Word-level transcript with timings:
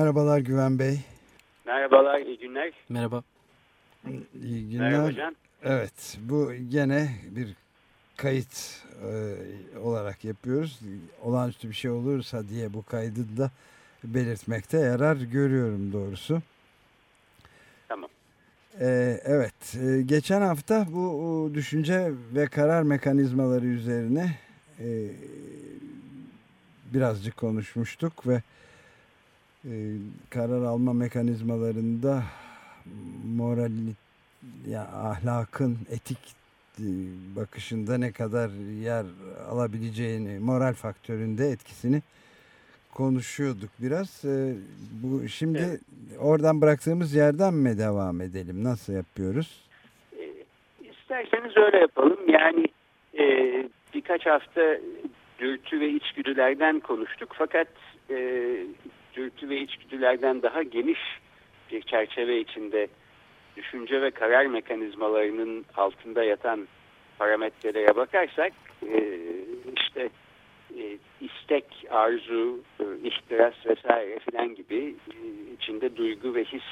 Merhabalar 0.00 0.38
Güven 0.38 0.78
Bey. 0.78 1.00
Merhabalar, 1.64 2.20
iyi 2.20 2.38
günler. 2.38 2.72
Merhaba. 2.88 3.22
İyi 4.42 4.70
günler. 4.70 4.90
Merhaba 4.90 5.12
Can. 5.12 5.36
Evet, 5.62 6.18
bu 6.20 6.52
gene 6.70 7.10
bir 7.30 7.54
kayıt 8.16 8.82
e, 9.02 9.78
olarak 9.78 10.24
yapıyoruz. 10.24 10.80
Olağanüstü 11.22 11.68
bir 11.68 11.74
şey 11.74 11.90
olursa 11.90 12.48
diye 12.48 12.72
bu 12.72 12.84
kaydı 12.84 13.36
da 13.36 13.50
belirtmekte 14.04 14.78
yarar 14.78 15.16
görüyorum 15.16 15.92
doğrusu. 15.92 16.42
Tamam. 17.88 18.10
Ee, 18.80 19.20
evet, 19.24 19.76
ee, 19.82 20.02
geçen 20.02 20.40
hafta 20.40 20.86
bu 20.92 21.50
düşünce 21.54 22.12
ve 22.34 22.46
karar 22.46 22.82
mekanizmaları 22.82 23.66
üzerine 23.66 24.38
e, 24.78 25.10
birazcık 26.94 27.36
konuşmuştuk 27.36 28.26
ve 28.26 28.42
e, 29.64 29.72
karar 30.30 30.62
alma 30.62 30.92
mekanizmalarında 30.92 32.22
moral, 33.36 33.70
ya 34.68 34.80
ahlakın 34.82 35.78
etik 35.90 36.18
e, 36.78 36.86
bakışında 37.36 37.98
ne 37.98 38.12
kadar 38.12 38.50
yer 38.82 39.04
alabileceğini, 39.50 40.38
moral 40.38 40.74
faktöründe 40.74 41.48
etkisini 41.48 42.02
konuşuyorduk 42.94 43.70
biraz. 43.78 44.24
Ee, 44.24 44.54
bu 45.02 45.28
şimdi 45.28 45.58
evet. 45.58 45.80
oradan 46.18 46.60
bıraktığımız 46.60 47.14
yerden 47.14 47.54
mi 47.54 47.78
devam 47.78 48.20
edelim? 48.20 48.64
Nasıl 48.64 48.92
yapıyoruz? 48.92 49.64
E, 50.18 50.24
isterseniz 50.90 51.56
öyle 51.56 51.78
yapalım. 51.78 52.28
Yani 52.28 52.66
e, 53.18 53.24
birkaç 53.94 54.26
hafta 54.26 54.60
dürtü 55.38 55.80
ve 55.80 55.88
içgüdülerden 55.88 56.80
konuştuk. 56.80 57.28
Fakat 57.38 57.68
e, 58.10 58.16
dürtü 59.14 59.48
ve 59.48 59.60
içgüdülerden 59.60 60.42
daha 60.42 60.62
geniş 60.62 61.00
bir 61.72 61.82
çerçeve 61.82 62.40
içinde 62.40 62.88
düşünce 63.56 64.02
ve 64.02 64.10
karar 64.10 64.46
mekanizmalarının 64.46 65.64
altında 65.76 66.24
yatan 66.24 66.68
parametrelere 67.18 67.96
bakarsak 67.96 68.52
e, 68.82 69.18
işte 69.76 70.10
e, 70.78 70.98
istek, 71.20 71.64
arzu, 71.90 72.60
e, 72.80 72.84
ihtiras 73.08 73.54
vesaire 73.66 74.18
filan 74.18 74.54
gibi 74.54 74.94
e, 75.10 75.16
içinde 75.54 75.96
duygu 75.96 76.34
ve 76.34 76.44
his 76.44 76.62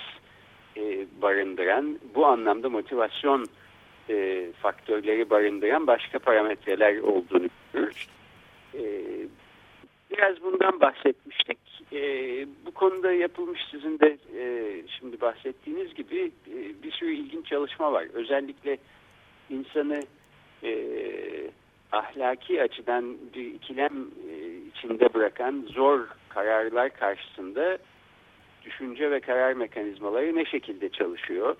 barındıran 1.22 1.98
bu 2.14 2.27
anlamda 2.27 2.69
motivasyon 2.69 3.47
faktörleri 4.62 5.31
barındıran 5.31 5.86
başka 5.86 6.19
parametreler 6.19 6.98
olduğunu 6.98 7.48
görüyoruz. 7.72 8.09
E, 8.75 8.82
biraz 10.11 10.43
bundan 10.43 10.81
bahsetmiştik. 10.81 11.59
E, 11.93 12.01
bu 12.67 12.71
konuda 12.71 13.13
yapılmış 13.13 13.61
sizin 13.71 13.99
de 13.99 14.19
e, 14.37 14.83
şimdi 14.99 15.21
bahsettiğiniz 15.21 15.95
gibi 15.95 16.33
e, 16.51 16.83
bir 16.83 16.91
sürü 16.91 17.13
ilginç 17.13 17.47
çalışma 17.47 17.93
var. 17.93 18.07
Özellikle 18.13 18.79
insanı 19.51 20.03
e, 20.63 20.73
ahlaki 21.93 22.63
açıdan 22.63 23.17
bir 23.35 23.47
ikilem 23.47 24.07
e, 24.31 24.57
içinde 24.67 25.15
bırakan 25.15 25.65
zor 25.69 26.01
kararlar 26.29 26.91
karşısında 26.91 27.79
düşünce 28.65 29.11
ve 29.11 29.21
karar 29.21 29.53
mekanizmaları 29.53 30.37
ne 30.37 30.45
şekilde 30.45 30.89
çalışıyor? 30.89 31.57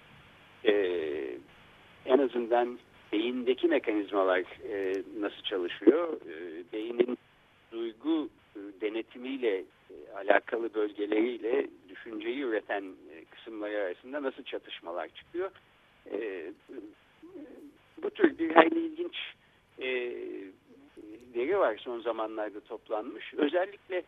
Ee, 0.65 1.39
en 2.07 2.19
azından 2.19 2.79
beyindeki 3.13 3.69
mekanizmalar 3.69 4.39
e, 4.73 5.03
nasıl 5.21 5.43
çalışıyor? 5.43 6.09
E, 6.13 6.63
beynin 6.73 7.19
duygu 7.73 8.29
e, 8.57 8.61
denetimiyle 8.81 9.57
e, 9.91 10.13
alakalı 10.17 10.75
bölgeleriyle 10.75 11.67
düşünceyi 11.89 12.43
üreten 12.43 12.85
e, 12.85 13.25
kısımları 13.25 13.79
arasında 13.79 14.23
nasıl 14.23 14.43
çatışmalar 14.43 15.09
çıkıyor? 15.09 15.51
Bu 18.03 18.11
tür 18.11 18.39
bir 18.39 18.51
hayli 18.51 18.87
ilginç 18.87 19.17
veri 21.35 21.59
var 21.59 21.77
son 21.77 22.01
zamanlarda 22.01 22.61
toplanmış. 22.61 23.35
Özellikle 23.35 24.03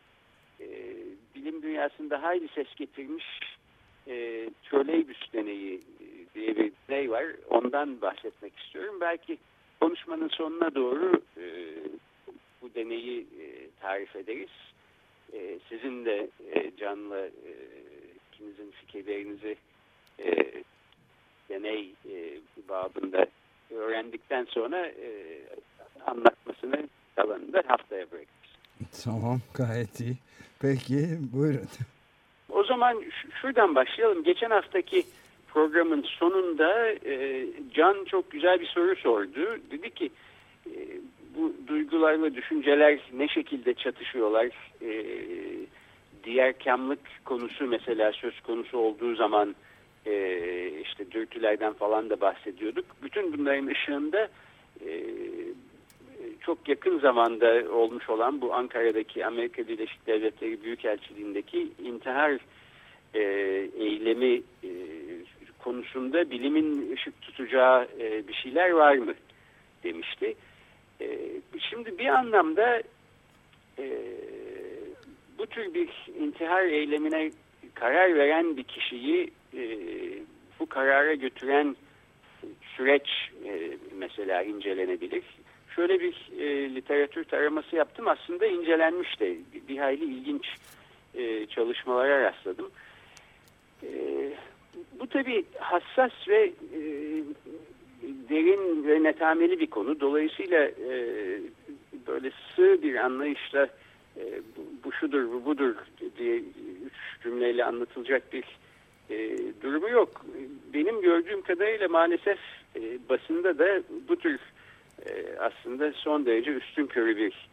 bilim 1.35 1.63
dünyasında 1.63 2.23
hayli 2.23 2.49
ses 2.49 2.75
getirmiş 2.75 3.25
e, 4.07 4.51
deneyi 5.33 5.81
diye 6.35 6.57
bir 6.57 6.73
deney 6.89 7.11
var. 7.11 7.27
Ondan 7.51 8.01
bahsetmek 8.01 8.59
istiyorum. 8.59 8.99
Belki 9.01 9.39
konuşmanın 9.81 10.29
sonuna 10.29 10.75
doğru 10.75 11.23
e, 11.37 11.45
bu 12.63 12.75
deneyi 12.75 13.27
tarif 13.81 14.17
ederiz. 14.17 14.51
E, 15.33 15.59
sizin 15.69 16.05
de 16.05 16.29
e, 16.53 16.77
canlı 16.77 17.31
e, 17.47 17.53
ikinizin 18.33 18.71
fikirlerinizi 18.71 19.57
e, 20.19 20.53
deney 21.49 21.95
e, 22.11 22.41
babında 22.69 23.27
öğrendikten 23.71 24.45
sonra 24.45 24.87
e, 24.87 25.41
anlatmasını 26.07 26.89
kalanını 27.17 27.63
haftaya 27.67 28.07
bırakırız. 28.11 29.05
Tamam 29.05 29.41
gayet 29.55 30.01
iyi. 30.01 30.17
Peki 30.61 31.19
buyurun. 31.33 31.69
O 32.49 32.65
zaman 32.65 33.05
şuradan 33.41 33.75
başlayalım. 33.75 34.25
Geçen 34.25 34.51
haftaki 34.51 35.07
programın 35.49 36.03
sonunda 36.03 36.89
e, 36.89 37.47
Can 37.75 38.05
çok 38.05 38.31
güzel 38.31 38.61
bir 38.61 38.67
soru 38.67 38.97
sordu. 38.97 39.59
Dedi 39.71 39.91
ki 39.95 40.11
e, 40.67 40.73
bu 41.37 41.53
duygular 41.67 42.23
ve 42.23 42.35
düşünceler 42.35 42.99
ne 43.13 43.29
şekilde 43.29 43.75
çatışıyorlar? 43.75 44.47
E, 44.83 44.91
diğer 46.25 46.59
kamlık 46.59 47.01
konusu 47.25 47.67
mesela 47.67 48.13
söz 48.13 48.41
konusu 48.41 48.79
olduğu 48.79 49.15
zaman 49.15 49.55
e, 50.07 50.41
işte 50.83 51.11
dürtülerden 51.11 51.73
falan 51.73 52.11
da 52.11 52.21
bahsediyorduk. 52.21 52.85
Bütün 53.03 53.33
bunların 53.33 53.67
ışığında 53.67 54.29
e, 54.87 55.05
çok 56.41 56.69
yakın 56.69 56.99
zamanda 56.99 57.73
olmuş 57.73 58.11
olan 58.11 58.41
bu 58.41 58.55
Ankara'daki 58.55 59.27
Amerika 59.27 59.69
Birleşik 59.69 60.07
Devletleri 60.07 60.63
Büyükelçiliğindeki 60.63 61.69
intihar 61.85 62.39
e, 63.15 63.21
eylemi 63.79 64.43
e, 64.65 64.71
konusunda 65.59 66.31
bilimin 66.31 66.93
ışık 66.93 67.23
tutacağı 67.23 67.89
e, 68.01 68.29
bir 68.29 68.35
şeyler 68.35 68.71
var 68.71 68.97
mı 68.97 69.15
demişti. 69.85 70.35
E, 71.01 71.07
şimdi 71.71 71.99
bir 71.99 72.07
anlamda 72.07 72.83
e, 73.79 73.85
bu 75.39 75.47
tür 75.47 75.75
bir 75.75 75.89
intihar 76.21 76.63
eylemine 76.63 77.31
karar 77.75 78.15
veren 78.15 78.57
bir 78.57 78.65
kişiyi 78.65 79.31
e, 79.57 79.63
bu 80.61 80.67
karara 80.67 81.15
götüren 81.15 81.77
süreç 82.77 83.09
e, 83.45 83.71
mesela 83.95 84.43
incelenebilir. 84.43 85.25
Şöyle 85.77 86.01
bir 86.01 86.15
literatür 86.75 87.25
taraması 87.25 87.77
yaptım. 87.77 88.09
Aslında 88.09 88.47
incelenmiş 88.47 89.21
de 89.21 89.37
bir, 89.69 89.79
hayli 89.79 90.05
ilginç 90.05 90.47
çalışmalara 91.49 92.23
rastladım. 92.23 92.71
Bu 95.01 95.07
tabi 95.07 95.45
hassas 95.59 96.13
ve 96.29 96.53
derin 98.03 98.89
ve 98.89 99.03
netameli 99.03 99.61
bir 99.61 99.67
konu. 99.67 100.01
Dolayısıyla 100.01 100.65
e, 100.65 100.95
böyle 102.07 102.31
sığ 102.57 102.83
bir 102.83 102.95
anlayışla 102.95 103.69
e, 104.17 104.23
bu, 104.57 104.85
bu 104.85 104.93
şudur, 104.93 105.33
bu 105.33 105.45
budur 105.45 105.75
diye 106.19 106.37
üç 106.87 107.23
cümleyle 107.23 107.65
anlatılacak 107.65 108.33
bir 108.33 108.45
e, 109.11 109.39
durumu 109.63 109.89
yok. 109.89 110.25
Benim 110.75 111.01
gördüğüm 111.01 111.43
kadarıyla 111.43 111.89
maalesef 111.89 112.39
e, 112.77 112.81
basında 113.09 113.59
da 113.59 113.83
bu 114.09 114.17
tür 114.17 114.41
e, 115.07 115.37
aslında 115.39 115.93
son 115.93 116.27
derece 116.27 116.51
üstün 116.51 116.87
körü 116.87 117.17
bir 117.17 117.49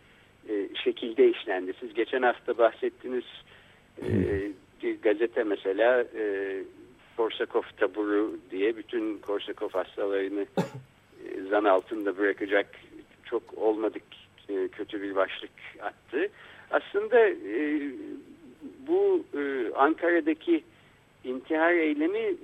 e, 0.49 0.75
şekilde 0.83 1.29
işlendi. 1.29 1.73
Siz 1.79 1.93
geçen 1.93 2.21
hafta 2.21 2.57
bahsettiniz 2.57 3.25
e, 4.01 4.07
bir 4.83 5.01
gazete 5.01 5.43
mesela 5.43 6.05
e, 6.15 6.53
Korsakov 7.17 7.61
taburu 7.77 8.39
diye 8.51 8.77
bütün 8.77 9.17
Korsakov 9.17 9.69
hastalarını 9.69 10.41
e, 10.41 11.41
zan 11.49 11.63
altında 11.63 12.17
bırakacak 12.17 12.67
çok 13.25 13.57
olmadık 13.57 14.03
e, 14.49 14.67
kötü 14.67 15.01
bir 15.01 15.15
başlık 15.15 15.51
attı. 15.81 16.27
Aslında 16.71 17.19
e, 17.29 17.81
bu 18.87 19.25
Ankara'daki 19.75 20.63
intihar 21.23 21.73
eylemi 21.73 22.35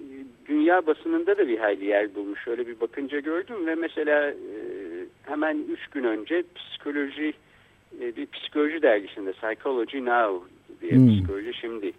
dünya 0.46 0.88
basınında 0.88 1.38
da 1.38 1.48
bir 1.48 1.58
hayli 1.58 1.86
yer 1.86 2.16
bulmuş. 2.16 2.44
Şöyle 2.44 2.68
bir 2.68 2.80
bakınca 2.80 3.20
gördüm 3.20 3.68
ve 3.68 3.75
mesela 3.75 4.34
hemen 5.24 5.66
üç 5.70 5.88
gün 5.88 6.04
önce 6.04 6.44
psikoloji 6.56 7.34
bir 8.02 8.25
psikoloji 8.25 8.81
dergisinde 8.81 9.31
Psychology 9.31 10.06
Now 10.06 10.48
diye 10.81 10.92
hmm. 10.92 11.08
psikoloji 11.08 11.54
şimdi 11.54 11.92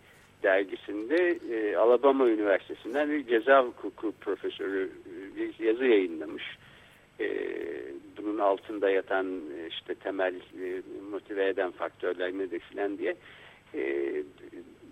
dergisinde 0.45 1.39
e, 1.53 1.77
Alabama 1.77 2.29
Üniversitesi'nden 2.29 3.11
bir 3.11 3.27
ceza 3.27 3.63
hukuku 3.63 4.13
profesörü 4.21 4.91
e, 5.07 5.37
bir 5.37 5.65
yazı 5.65 5.85
yayınlamış. 5.85 6.45
E, 7.21 7.29
bunun 8.17 8.39
altında 8.39 8.91
yatan 8.91 9.27
e, 9.27 9.69
işte 9.69 9.95
temel 9.95 10.35
e, 10.35 10.83
motive 11.11 11.49
eden 11.49 11.71
faktörler 11.71 12.33
nedir 12.33 12.61
filan 12.61 12.99
diye. 12.99 13.15
E, 13.75 14.13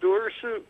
doğrusu 0.02 0.62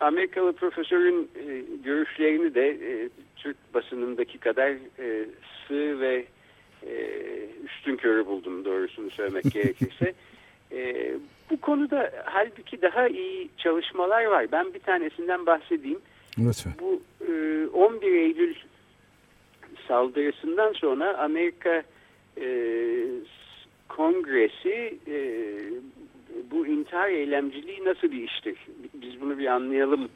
Amerikalı 0.00 0.52
profesörün 0.52 1.30
e, 1.34 1.62
görüşlerini 1.84 2.54
de 2.54 2.68
e, 2.68 3.08
Türk 3.36 3.56
basınındaki 3.74 4.38
kadar 4.38 4.70
e, 4.98 5.26
sığ 5.68 6.00
ve 6.00 6.24
e, 6.86 6.94
üstün 7.64 7.96
körü 7.96 8.26
buldum 8.26 8.64
doğrusunu 8.64 9.10
söylemek 9.10 9.44
gerekirse. 9.54 10.14
E, 10.72 11.12
bu 11.50 11.60
konuda 11.60 12.12
halbuki 12.24 12.82
daha 12.82 13.08
iyi 13.08 13.48
çalışmalar 13.58 14.24
var. 14.24 14.46
Ben 14.52 14.74
bir 14.74 14.78
tanesinden 14.78 15.46
bahsedeyim. 15.46 16.00
Lütfen. 16.38 16.72
Bu 16.80 17.02
e, 17.32 17.66
11 17.66 18.14
Eylül 18.14 18.54
saldırısından 19.88 20.72
sonra 20.72 21.18
Amerika 21.18 21.82
e, 22.40 22.46
Kongresi 23.88 24.98
e, 25.08 25.18
bu 26.50 26.66
intihar 26.66 27.08
eylemciliği 27.08 27.84
nasıl 27.84 28.12
bir 28.12 28.22
iştir? 28.22 28.56
Biz 28.94 29.20
bunu 29.20 29.38
bir 29.38 29.46
anlayalım 29.46 30.08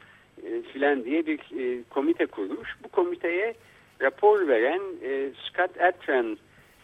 e, 0.43 0.61
filan 0.61 1.05
diye 1.05 1.25
bir 1.25 1.39
e, 1.39 1.83
komite 1.89 2.25
kurmuş. 2.25 2.69
Bu 2.83 2.87
komiteye 2.87 3.55
rapor 4.01 4.47
veren 4.47 4.81
e, 5.03 5.29
Scott 5.45 5.81
Atran 5.81 6.37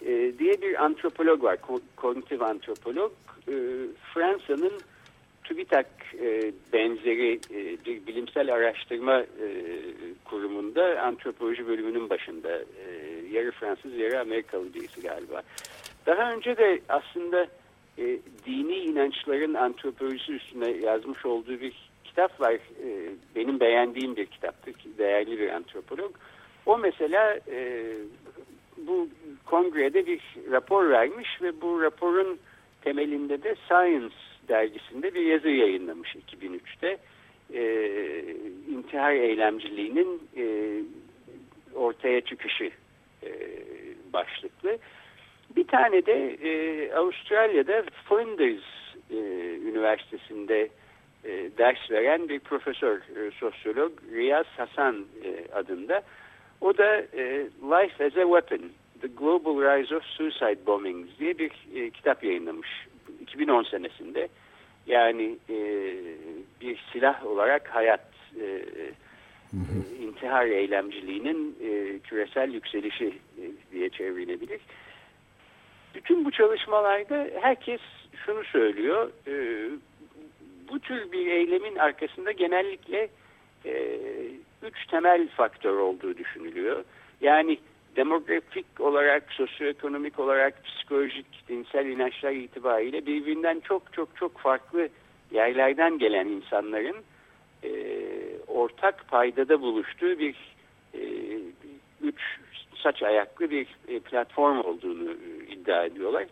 e, 0.06 0.40
diye 0.40 0.62
bir 0.62 0.84
antropolog 0.84 1.44
var. 1.44 1.62
Ko 1.62 1.80
kognitif 1.96 2.42
antropolog. 2.42 3.12
E, 3.48 3.54
Fransa'nın 4.14 4.74
TÜBİTAK 5.44 5.88
e, 6.22 6.52
benzeri 6.74 7.34
e, 7.34 7.86
bir 7.86 8.08
bilimsel 8.08 8.54
araştırma 8.54 9.20
e, 9.20 9.48
kurumunda 10.26 11.02
antropoloji 11.02 11.68
bölümünün 11.68 12.10
başında. 12.10 12.58
E, 12.58 12.86
yarı 13.32 13.52
Fransız 13.52 13.98
yarı 13.98 14.20
Amerikalı 14.20 14.74
birisi 14.74 15.02
galiba. 15.02 15.42
Daha 16.06 16.34
önce 16.34 16.58
de 16.58 16.82
aslında 16.90 17.48
e, 17.98 18.18
dini 18.46 18.76
inançların 18.76 19.54
antropolojisi 19.54 20.32
üstüne 20.32 20.70
yazmış 20.70 21.26
olduğu 21.26 21.62
bir 21.62 21.74
kitap 22.04 22.42
var. 22.42 22.54
E, 22.54 23.10
benim 23.36 23.60
beğendiğim 23.60 24.16
bir 24.16 24.26
kitaptır. 24.26 24.76
Değerli 24.98 25.40
bir 25.40 25.50
antropolog. 25.50 26.16
O 26.66 26.78
mesela 26.78 27.40
e, 27.52 27.92
bu 28.78 29.10
kongrede 29.46 30.08
bir 30.08 30.22
rapor 30.52 30.90
vermiş 30.90 31.42
ve 31.42 31.62
bu 31.62 31.82
raporun 31.82 32.40
temelinde 32.82 33.44
de 33.44 33.56
Science 33.68 34.16
dergisinde 34.48 35.14
bir 35.14 35.22
yazı 35.22 35.50
yayınlamış 35.50 36.16
2003'te. 36.16 36.98
E, 37.54 37.64
intihar 38.70 39.12
eylemciliğinin 39.12 40.22
e, 40.38 40.46
ortaya 41.76 42.22
çıkışı 42.22 42.72
e, 43.24 43.30
başlıklı. 44.14 44.78
Bir 45.56 45.68
tane 45.68 46.06
de 46.06 46.38
e, 46.44 46.94
Avustralya'da 46.94 47.84
Flinders 48.10 48.64
e, 49.12 49.18
Üniversitesi'nde 49.70 50.70
e, 51.24 51.50
ders 51.58 51.92
veren 51.92 52.30
bir 52.30 52.40
profesör, 52.40 52.98
e, 52.98 53.32
sosyolog 53.32 53.92
Riyaz 54.14 54.46
Hasan 54.58 55.06
e, 55.24 55.54
adında. 55.54 56.02
O 56.62 56.78
da 56.78 56.98
e, 56.98 57.48
Life 57.62 58.06
as 58.06 58.18
a 58.18 58.22
Weapon, 58.22 58.62
The 59.02 59.08
Global 59.08 59.56
Rise 59.56 59.96
of 59.96 60.04
Suicide 60.04 60.66
Bombings 60.66 61.08
diye 61.20 61.38
bir 61.38 61.52
e, 61.76 61.90
kitap 61.90 62.24
yayınlamış 62.24 62.70
2010 63.22 63.64
senesinde. 63.64 64.28
Yani 64.88 65.38
e, 65.50 65.58
bir 66.62 66.84
silah 66.94 67.26
olarak 67.26 67.68
hayat, 67.76 68.06
e, 68.40 68.46
e, 68.46 68.94
intihar 70.04 70.46
eylemciliğinin 70.46 71.58
e, 71.64 72.00
küresel 72.00 72.54
yükselişi 72.54 73.08
e, 73.08 73.44
diye 73.72 73.90
çevrilebilir. 73.90 74.62
Bütün 75.96 76.26
bu 76.26 76.32
çalışmalarda 76.32 77.28
herkes 77.42 77.82
şunu 78.26 78.44
söylüyor. 78.44 79.12
E, 79.28 79.34
bu 80.70 80.80
tür 80.80 81.12
bir 81.12 81.28
eylemin 81.28 81.76
arkasında 81.76 82.32
genellikle 82.32 83.10
e, 83.66 83.98
üç 84.64 84.86
temel 84.88 85.28
faktör 85.28 85.78
olduğu 85.78 86.18
düşünülüyor. 86.18 86.84
Yani 87.22 87.58
demografik 87.96 88.66
olarak, 88.80 89.32
sosyoekonomik 89.32 90.20
olarak, 90.20 90.64
psikolojik, 90.64 91.26
dinsel 91.50 91.86
inançlar 91.86 92.32
itibariyle 92.32 93.06
birbirinden 93.06 93.60
çok 93.60 93.94
çok 93.94 94.18
çok 94.18 94.38
farklı 94.40 94.90
yerlerden 95.32 95.98
gelen 95.98 96.28
insanların 96.28 96.96
e, 97.64 97.72
ortak 98.48 99.08
paydada 99.08 99.62
buluştuğu 99.62 100.20
bir 100.20 100.36
e, 100.94 101.02
üç 102.02 102.22
saç 102.84 103.04
ayaklı 103.04 103.52
bir 103.52 103.68
e, 103.88 104.00
platform 104.00 104.60
olduğunu 104.60 105.12
e, 105.12 105.54
iddia 105.54 105.86
ediyorlar. 105.86 106.26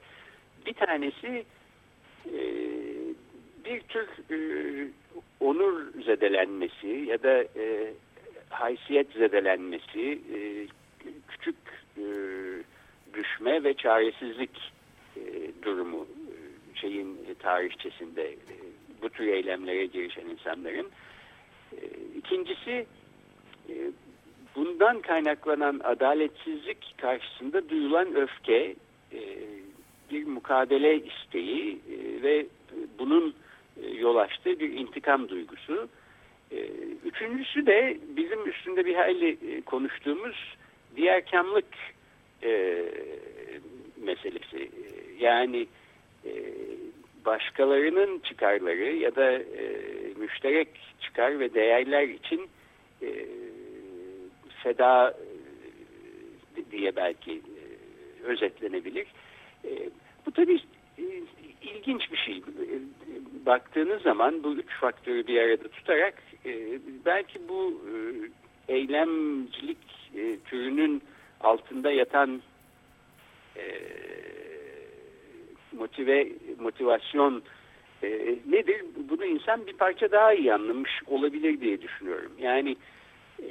Bir 0.65 0.73
tanesi 0.73 1.45
e, 2.25 2.39
bir 3.65 3.81
tür 3.81 4.07
e, 4.31 4.37
onur 5.39 6.03
zedelenmesi 6.05 6.87
ya 6.87 7.23
da 7.23 7.43
e, 7.43 7.93
haysiyet 8.49 9.11
zedelenmesi, 9.11 10.21
e, 10.35 10.67
küçük 11.27 11.55
e, 11.97 12.03
düşme 13.13 13.63
ve 13.63 13.73
çaresizlik 13.73 14.71
e, 15.17 15.21
durumu 15.63 16.07
e, 16.07 16.77
şeyin 16.77 17.17
e, 17.29 17.33
tarihçesinde 17.33 18.29
e, 18.31 18.55
bu 19.01 19.09
tür 19.09 19.27
eylemlere 19.27 19.85
girişen 19.85 20.25
insanların. 20.25 20.87
E, 21.71 21.81
ikincisi 22.17 22.85
e, 23.69 23.75
bundan 24.55 25.01
kaynaklanan 25.01 25.81
adaletsizlik 25.83 26.95
karşısında 26.97 27.69
duyulan 27.69 28.15
öfke, 28.15 28.75
e, 29.13 29.21
bir 30.11 30.27
mukabele 30.27 30.95
isteği 30.95 31.73
e, 31.73 32.23
ve 32.23 32.45
bunun 32.99 33.33
e, 33.83 33.89
yol 33.89 34.15
açtığı 34.15 34.59
bir 34.59 34.73
intikam 34.73 35.29
duygusu. 35.29 35.89
E, 36.51 36.57
üçüncüsü 37.05 37.65
de 37.65 37.97
bizim 38.17 38.49
üstünde 38.49 38.85
bir 38.85 38.95
hayli 38.95 39.37
e, 39.51 39.61
konuştuğumuz 39.61 40.57
diğerkamlık 40.95 41.65
e, 42.43 42.83
meselesi. 43.97 44.71
Yani 45.19 45.67
e, 46.25 46.31
başkalarının 47.25 48.19
çıkarları 48.19 48.95
ya 48.95 49.15
da 49.15 49.31
e, 49.31 49.75
müşterek 50.17 50.67
çıkar 51.01 51.39
ve 51.39 51.53
değerler 51.53 52.07
için 52.07 52.49
e, 53.01 53.25
feda 54.63 55.17
e, 56.57 56.71
diye 56.71 56.95
belki 56.95 57.31
e, 57.31 57.63
özetlenebilir. 58.23 59.07
E, 59.65 59.89
bu 60.25 60.31
tabii 60.31 60.59
e, 60.97 61.03
ilginç 61.61 62.11
bir 62.11 62.17
şey. 62.17 62.37
E, 62.37 62.75
baktığınız 63.45 64.01
zaman 64.01 64.43
bu 64.43 64.53
üç 64.53 64.71
faktörü 64.79 65.27
bir 65.27 65.41
arada 65.41 65.67
tutarak 65.67 66.23
e, 66.45 66.79
belki 67.05 67.47
bu 67.49 67.81
e, 67.87 67.93
eylemcilik 68.73 69.98
e, 70.15 70.37
türünün 70.45 71.01
altında 71.41 71.91
yatan 71.91 72.41
e, 73.57 73.63
motive 75.71 76.27
motivasyon 76.59 77.43
e, 78.03 78.07
nedir? 78.49 78.85
Bunu 79.09 79.25
insan 79.25 79.67
bir 79.67 79.73
parça 79.73 80.11
daha 80.11 80.33
iyi 80.33 80.53
anlamış 80.53 80.91
olabilir 81.07 81.61
diye 81.61 81.81
düşünüyorum. 81.81 82.31
Yani 82.39 82.75
e, 83.39 83.49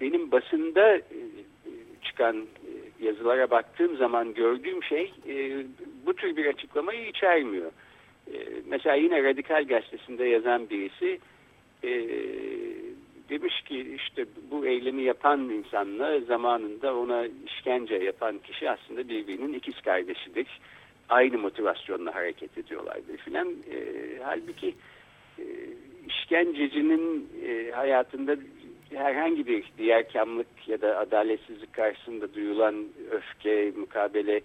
benim 0.00 0.30
basında 0.30 0.96
e, 0.96 1.02
çıkan 2.02 2.36
e, 2.36 3.04
yazılara 3.06 3.50
baktığım 3.50 3.96
zaman 3.96 4.34
gördüğüm 4.34 4.82
şey 4.82 5.12
e, 5.28 5.64
bu 6.06 6.14
tür 6.14 6.36
bir 6.36 6.46
açıklamayı 6.46 7.08
içermiyor. 7.08 7.70
E, 8.34 8.36
mesela 8.66 8.96
yine 8.96 9.24
Radikal 9.24 9.64
Gazetesi'nde 9.64 10.24
yazan 10.24 10.70
birisi 10.70 11.18
e, 11.84 11.90
demiş 13.30 13.62
ki 13.62 13.94
işte 13.96 14.24
bu 14.50 14.66
eylemi 14.66 15.02
yapan 15.02 15.40
insanla 15.40 16.20
zamanında 16.20 16.96
ona 16.96 17.26
işkence 17.46 17.94
yapan 17.94 18.38
kişi 18.38 18.70
aslında 18.70 19.08
birbirinin 19.08 19.52
ikiz 19.52 19.80
kardeşidir. 19.80 20.46
Aynı 21.08 21.38
motivasyonla 21.38 22.14
hareket 22.14 22.58
ediyorlardır 22.58 23.16
filan. 23.16 23.48
E, 23.48 23.78
halbuki 24.22 24.74
e, 25.38 25.44
işkencecinin 26.08 27.28
e, 27.46 27.70
hayatında 27.70 28.36
herhangi 28.94 29.46
bir 29.46 29.64
diğer 29.78 30.12
kamlık 30.12 30.46
ya 30.66 30.80
da 30.80 30.98
adaletsizlik 30.98 31.72
karşısında 31.72 32.34
duyulan 32.34 32.86
öfke, 33.10 33.72
mukabele 33.76 34.40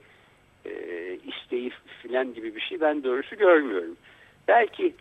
e, 0.65 0.71
isteği 1.27 1.71
filan 2.01 2.33
gibi 2.33 2.55
bir 2.55 2.61
şey 2.61 2.81
ben 2.81 3.03
doğrusu 3.03 3.35
görmüyorum. 3.35 3.97
Belki 4.47 4.93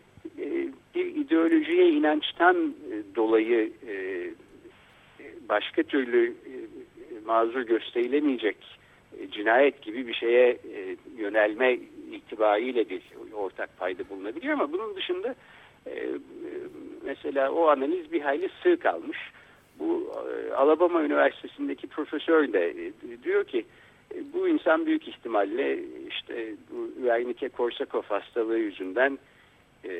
bir 0.94 1.06
ideolojiye 1.06 1.88
inançtan 1.88 2.56
e, 2.56 3.16
dolayı 3.16 3.72
e, 3.88 3.94
başka 5.48 5.82
türlü 5.82 6.26
e, 6.26 6.52
mazur 7.26 7.60
gösterilemeyecek 7.60 8.56
e, 9.20 9.30
cinayet 9.30 9.82
gibi 9.82 10.06
bir 10.06 10.14
şeye 10.14 10.48
e, 10.50 10.96
yönelme 11.16 11.78
itibariyle 12.12 12.88
bir 12.88 13.02
ortak 13.34 13.78
payda 13.78 14.08
bulunabilir 14.10 14.48
ama 14.48 14.72
bunun 14.72 14.96
dışında 14.96 15.34
e, 15.86 16.08
mesela 17.04 17.52
o 17.52 17.68
analiz 17.68 18.12
bir 18.12 18.20
hayli 18.20 18.48
sığ 18.62 18.76
kalmış. 18.76 19.18
Bu 19.78 20.12
e, 20.28 20.52
Alabama 20.52 21.02
Üniversitesi'ndeki 21.02 21.86
profesör 21.86 22.52
de 22.52 22.70
e, 22.70 22.92
diyor 23.22 23.44
ki 23.44 23.64
e, 24.14 24.32
bu 24.32 24.48
insan 24.48 24.86
büyük 24.86 25.08
ihtimalle 25.08 25.78
işte 26.08 26.54
bu 26.70 27.06
Wernicke-Korsakoff 27.06 28.06
hastalığı 28.06 28.58
yüzünden 28.58 29.18
e, 29.88 29.94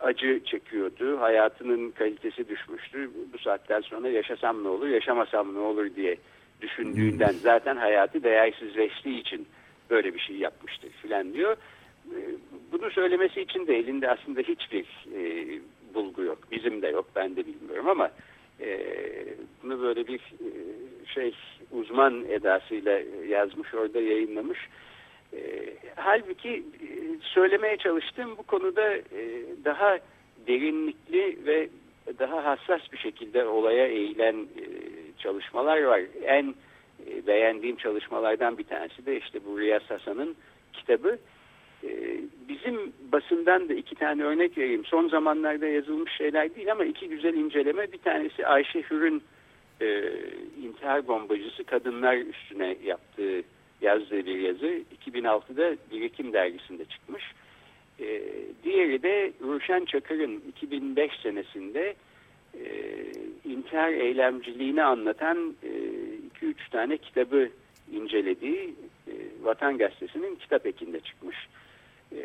acı 0.00 0.40
çekiyordu. 0.44 1.20
Hayatının 1.20 1.90
kalitesi 1.90 2.48
düşmüştü. 2.48 3.10
Bu 3.32 3.38
saatten 3.38 3.80
sonra 3.80 4.08
yaşasam 4.08 4.64
ne 4.64 4.68
olur, 4.68 4.88
yaşamasam 4.88 5.54
ne 5.54 5.58
olur 5.58 5.94
diye 5.96 6.16
düşündüğünden 6.60 7.32
hmm. 7.32 7.38
zaten 7.38 7.76
hayatı 7.76 8.22
değersizleştiği 8.22 9.20
için 9.20 9.46
böyle 9.90 10.14
bir 10.14 10.20
şey 10.20 10.36
yapmıştır 10.36 10.90
filan 10.90 11.34
diyor. 11.34 11.56
E, 12.10 12.18
bunu 12.72 12.90
söylemesi 12.90 13.40
için 13.40 13.66
de 13.66 13.76
elinde 13.76 14.10
aslında 14.10 14.40
hiçbir 14.40 14.86
e, 15.16 15.46
bulgu 15.94 16.22
yok. 16.22 16.38
Bizim 16.50 16.82
de 16.82 16.88
yok. 16.88 17.06
Ben 17.16 17.36
de 17.36 17.46
bilmiyorum 17.46 17.88
ama 17.88 18.10
e, 18.60 18.78
bunu 19.62 19.82
böyle 19.82 20.06
bir 20.06 20.18
e, 20.18 20.50
şey 21.14 21.34
uzman 21.72 22.24
edasıyla 22.24 23.00
yazmış, 23.28 23.74
orada 23.74 24.00
yayınlamış. 24.00 24.58
E, 24.58 24.68
halbuki 25.96 26.50
e, 26.50 26.88
söylemeye 27.20 27.76
çalıştığım 27.76 28.38
bu 28.38 28.42
konuda 28.42 28.94
e, 28.96 29.02
daha 29.64 29.98
derinlikli 30.46 31.38
ve 31.46 31.68
daha 32.18 32.44
hassas 32.44 32.92
bir 32.92 32.98
şekilde 32.98 33.44
olaya 33.44 33.86
eğilen 33.86 34.34
e, 34.34 34.64
çalışmalar 35.18 35.82
var. 35.82 36.00
En 36.24 36.54
e, 37.06 37.26
beğendiğim 37.26 37.76
çalışmalardan 37.76 38.58
bir 38.58 38.64
tanesi 38.64 39.06
de 39.06 39.18
işte 39.18 39.38
bu 39.46 39.60
Riyaz 39.60 39.82
Hasan'ın 39.88 40.36
kitabı. 40.72 41.18
E, 41.84 42.20
bizim 42.48 42.92
basından 43.12 43.68
da 43.68 43.74
iki 43.74 43.94
tane 43.94 44.24
örnek 44.24 44.58
vereyim. 44.58 44.84
Son 44.84 45.08
zamanlarda 45.08 45.66
yazılmış 45.66 46.12
şeyler 46.12 46.54
değil 46.54 46.72
ama 46.72 46.84
iki 46.84 47.08
güzel 47.08 47.34
inceleme. 47.34 47.92
Bir 47.92 47.98
tanesi 47.98 48.46
Ayşe 48.46 48.82
Hür'ün 48.82 49.22
e, 49.80 50.12
intihar 50.62 51.08
bombacısı 51.08 51.64
kadınlar 51.64 52.16
üstüne 52.16 52.76
yaptığı 52.84 53.42
yazdığı 53.80 54.26
bir 54.26 54.38
yazı 54.38 54.82
2006'da 55.06 55.76
Birikim 55.90 56.32
dergisinde 56.32 56.84
çıkmış. 56.84 57.24
E, 58.00 58.22
diğeri 58.64 59.02
de 59.02 59.32
Ruşen 59.42 59.84
Çakır'ın 59.84 60.42
2005 60.48 61.12
senesinde 61.22 61.94
e, 62.54 62.66
intihar 63.44 63.92
eylemciliğini 63.92 64.82
anlatan 64.82 65.54
2-3 66.42 66.50
e, 66.50 66.54
tane 66.70 66.96
kitabı 66.96 67.48
incelediği 67.92 68.74
e, 69.08 69.12
Vatan 69.42 69.78
Gazetesi'nin 69.78 70.34
kitap 70.34 70.66
ekinde 70.66 71.00
çıkmış. 71.00 71.36
E, 72.12 72.18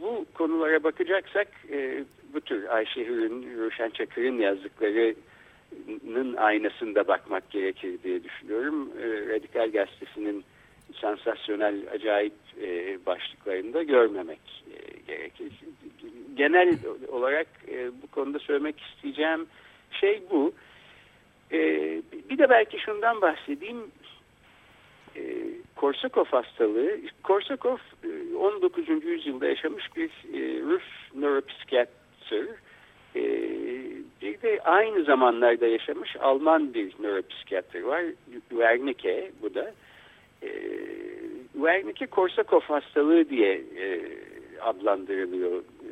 bu 0.00 0.26
konulara 0.34 0.84
bakacaksak 0.84 1.48
e, 1.70 2.04
bu 2.34 2.40
tür 2.40 2.64
Ayşe 2.64 3.06
Hür'ün, 3.06 3.58
Ruşen 3.58 3.90
Çakır'ın 3.90 4.38
yazdıkları 4.38 5.14
aynasında 6.36 7.08
bakmak 7.08 7.50
gerekir 7.50 8.02
diye 8.04 8.24
düşünüyorum. 8.24 8.90
E, 9.02 9.34
Radikal 9.34 9.70
Gazetesi'nin 9.72 10.44
sansasyonel 11.00 11.76
acayip 11.92 12.32
e, 12.62 12.98
başlıklarında 13.06 13.82
görmemek 13.82 14.64
e, 14.72 15.00
gerekir. 15.06 15.52
Genel 16.34 16.78
olarak 17.08 17.46
e, 17.68 17.90
bu 18.02 18.06
konuda 18.06 18.38
söylemek 18.38 18.80
isteyeceğim 18.80 19.46
şey 19.90 20.22
bu. 20.30 20.52
E, 21.52 21.58
bir 22.30 22.38
de 22.38 22.50
belki 22.50 22.78
şundan 22.78 23.20
bahsedeyim. 23.20 23.90
E, 25.16 25.22
Korsakov 25.76 26.24
hastalığı, 26.24 27.00
Korsakov 27.22 27.76
19. 28.38 28.88
E, 28.88 28.92
yüzyılda 28.92 29.46
yaşamış 29.46 29.84
bir 29.96 30.08
e, 30.08 30.60
Rus 30.62 31.14
nöropsikiyatr. 31.14 32.46
Bir 34.26 34.42
de 34.42 34.60
aynı 34.64 35.04
zamanlarda 35.04 35.66
yaşamış 35.66 36.16
Alman 36.20 36.74
bir 36.74 36.94
nöropsikiyatr 37.00 37.80
var. 37.80 38.04
Wernicke 38.48 39.30
bu 39.42 39.54
da. 39.54 39.72
E, 40.42 40.50
Wernicke 41.52 42.06
Korsakov 42.06 42.60
hastalığı 42.60 43.30
diye 43.30 43.54
e, 43.54 44.00
adlandırılıyor 44.60 45.58
e, 45.60 45.88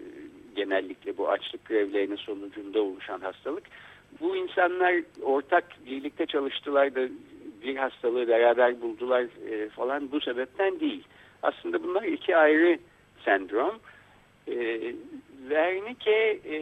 genellikle 0.56 1.18
bu 1.18 1.28
açlık 1.28 1.64
grevlerinin 1.64 2.16
sonucunda 2.16 2.82
oluşan 2.82 3.20
hastalık. 3.20 3.64
Bu 4.20 4.36
insanlar 4.36 4.94
ortak 5.22 5.64
birlikte 5.86 6.26
çalıştılar 6.26 6.94
da 6.94 7.08
bir 7.62 7.76
hastalığı 7.76 8.28
beraber 8.28 8.80
buldular 8.80 9.26
e, 9.50 9.68
falan 9.68 10.12
bu 10.12 10.20
sebepten 10.20 10.80
değil. 10.80 11.04
Aslında 11.42 11.82
bunlar 11.82 12.02
iki 12.02 12.36
ayrı 12.36 12.78
sendrom. 13.24 13.74
E, 14.48 14.80
Wernicke 15.48 16.40
e, 16.44 16.58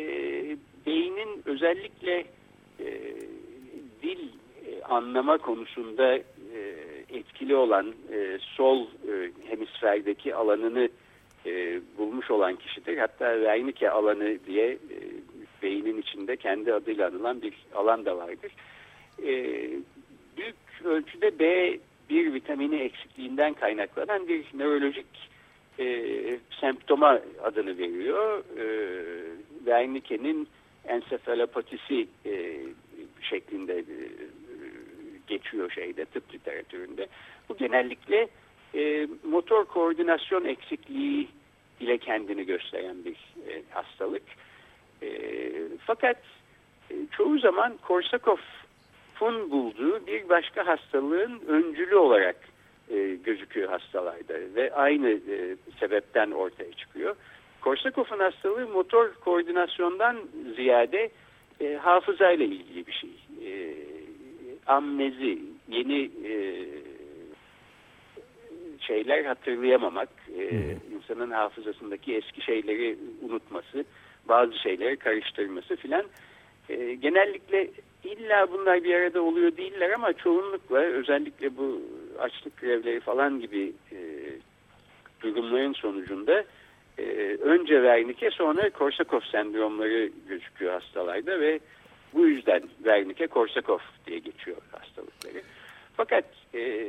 beynin 0.87 1.43
özellikle 1.47 2.25
e, 2.81 3.15
dil 4.03 4.29
e, 4.67 4.83
anlama 4.83 5.39
konusunda 5.39 6.17
e, 6.17 6.23
etkili 7.11 7.57
olan 7.57 7.95
e, 8.13 8.39
sol 8.41 8.87
e, 8.87 9.31
hemisferdeki 9.49 10.35
alanını 10.35 10.89
e, 11.47 11.81
bulmuş 11.99 12.31
olan 12.31 12.57
kişidir. 12.57 12.99
Hatta 12.99 13.35
Wernicke 13.35 13.91
alanı 13.91 14.39
diye 14.47 14.73
e, 14.73 14.99
beynin 15.63 16.01
içinde 16.01 16.37
kendi 16.37 16.75
adıyla 16.75 17.09
anılan 17.09 17.43
bir 17.43 17.55
alan 17.75 18.05
da 18.05 18.17
vardır. 18.17 18.53
E, 19.23 19.33
büyük 20.37 20.57
ölçüde 20.85 21.29
B1 21.29 22.35
vitamini 22.35 22.77
eksikliğinden 22.77 23.55
kaynaklanan 23.55 24.29
bir 24.29 24.45
nörolojik 24.55 25.31
e, 25.79 26.39
semptoma 26.61 27.21
adını 27.43 27.79
veriyor. 27.79 28.45
E, 28.59 28.67
Wernicke'nin 29.59 30.49
ensefalopatisi 30.89 32.09
e, 32.27 32.61
şeklinde 33.23 33.79
e, 33.79 33.97
geçiyor 35.27 35.71
şeyde 35.71 36.05
tıp 36.05 36.35
literatüründe. 36.35 37.07
Bu 37.49 37.57
genellikle 37.57 38.29
e, 38.75 39.09
motor 39.25 39.65
koordinasyon 39.65 40.45
eksikliği 40.45 41.29
ile 41.81 41.99
kendini 41.99 42.47
gösteren 42.47 43.05
bir 43.05 43.17
e, 43.49 43.63
hastalık. 43.71 44.23
E, 45.03 45.09
fakat 45.87 46.17
e, 46.91 46.95
çoğu 47.11 47.39
zaman 47.39 47.79
Korsakoff'un 47.83 49.51
bulduğu 49.51 50.07
bir 50.07 50.29
başka 50.29 50.67
hastalığın 50.67 51.41
öncülü 51.47 51.97
olarak 51.97 52.37
e, 52.91 53.19
gözüküyor 53.25 53.69
hastalarda 53.69 54.35
ve 54.55 54.75
aynı 54.75 55.11
e, 55.11 55.57
sebepten 55.81 56.31
ortaya 56.31 56.73
çıkıyor. 56.73 57.17
Korsakoff'un 57.63 58.19
hastalığı 58.19 58.69
motor 58.69 59.15
koordinasyondan 59.15 60.17
ziyade 60.57 61.11
e, 61.61 61.75
hafızayla 61.75 62.45
ilgili 62.45 62.87
bir 62.87 62.93
şey. 62.93 63.11
E, 63.47 63.75
amnezi, 64.67 65.39
yeni 65.69 66.11
e, 66.25 66.35
şeyler 68.81 69.25
hatırlayamamak, 69.25 70.09
e, 70.39 70.77
insanın 70.97 71.31
hafızasındaki 71.31 72.17
eski 72.17 72.41
şeyleri 72.41 72.99
unutması, 73.23 73.85
bazı 74.29 74.59
şeyleri 74.59 74.97
karıştırması 74.97 75.77
filan. 75.77 76.05
E, 76.69 76.95
genellikle 76.95 77.71
illa 78.05 78.53
bunlar 78.53 78.85
bir 78.85 78.95
arada 78.95 79.23
oluyor 79.23 79.57
değiller 79.57 79.91
ama 79.91 80.13
çoğunlukla 80.13 80.79
özellikle 80.79 81.57
bu 81.57 81.83
açlık 82.19 82.61
grevleri 82.61 83.01
falan 83.01 83.41
gibi 83.41 83.73
e, 83.93 83.99
durumların 85.23 85.73
sonucunda 85.73 86.45
e, 86.99 87.03
önce 87.43 87.75
Wernicke 87.75 88.31
sonra 88.31 88.71
Korsakoff 88.71 89.25
sendromları 89.25 90.11
gözüküyor 90.29 90.73
hastalarda 90.73 91.41
ve 91.41 91.61
bu 92.15 92.27
yüzden 92.27 92.63
Wernicke 92.77 93.27
Korsakoff 93.27 93.83
diye 94.07 94.19
geçiyor 94.19 94.57
hastalıkları. 94.73 95.43
Fakat 95.97 96.25
e, 96.55 96.89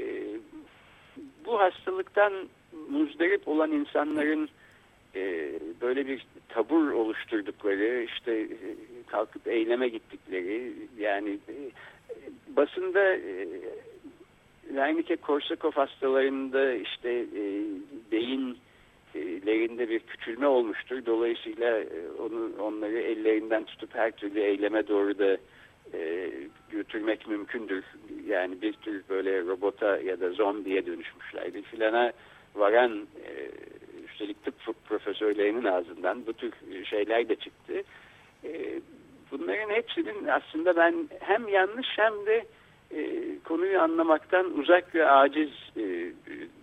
bu 1.45 1.59
hastalıktan 1.59 2.33
muzdarip 2.89 3.47
olan 3.47 3.71
insanların 3.71 4.49
e, 5.15 5.53
böyle 5.81 6.07
bir 6.07 6.25
tabur 6.49 6.91
oluşturdukları, 6.91 8.03
işte 8.03 8.31
e, 8.31 8.57
kalkıp 9.07 9.47
eyleme 9.47 9.87
gittikleri, 9.87 10.73
yani 10.99 11.29
e, 11.29 11.55
basında 12.55 13.15
e, 13.15 13.47
Wernicke 14.67 15.15
Korsakov 15.15 15.71
hastalarında 15.71 16.73
işte 16.73 17.09
e, 17.11 17.61
beyinlerinde 19.15 19.89
bir 19.89 19.99
küçülme 19.99 20.47
olmuştur. 20.47 21.05
Dolayısıyla 21.05 21.79
e, 21.79 22.09
onu 22.19 22.51
onları 22.59 22.99
ellerinden 22.99 23.63
tutup 23.63 23.95
her 23.95 24.11
türlü 24.11 24.39
eyleme 24.39 24.87
doğru 24.87 25.19
da 25.19 25.37
e, 25.93 26.31
götürmek 26.71 27.27
mümkündür. 27.27 27.83
Yani 28.27 28.61
bir 28.61 28.73
tür 28.73 29.03
böyle 29.09 29.41
robota 29.41 29.97
ya 29.97 30.19
da 30.19 30.29
zombiye 30.31 30.85
dönüşmüşlerdir 30.85 31.63
filana 31.63 32.11
varan 32.55 33.07
e, 33.25 33.49
üstelik 34.05 34.43
tıp 34.45 34.85
profesörlerinin 34.85 35.65
ağzından 35.65 36.25
bu 36.27 36.33
tür 36.33 36.53
şeyler 36.85 37.29
de 37.29 37.35
çıktı. 37.35 37.83
E, 38.43 38.79
bunların 39.31 39.69
hepsinin 39.69 40.27
aslında 40.27 40.75
ben 40.75 41.09
hem 41.19 41.47
yanlış 41.47 41.87
hem 41.95 42.25
de 42.25 42.45
konuyu 43.43 43.81
anlamaktan 43.81 44.57
uzak 44.57 44.95
ve 44.95 45.09
aciz 45.09 45.49
e, 45.77 46.11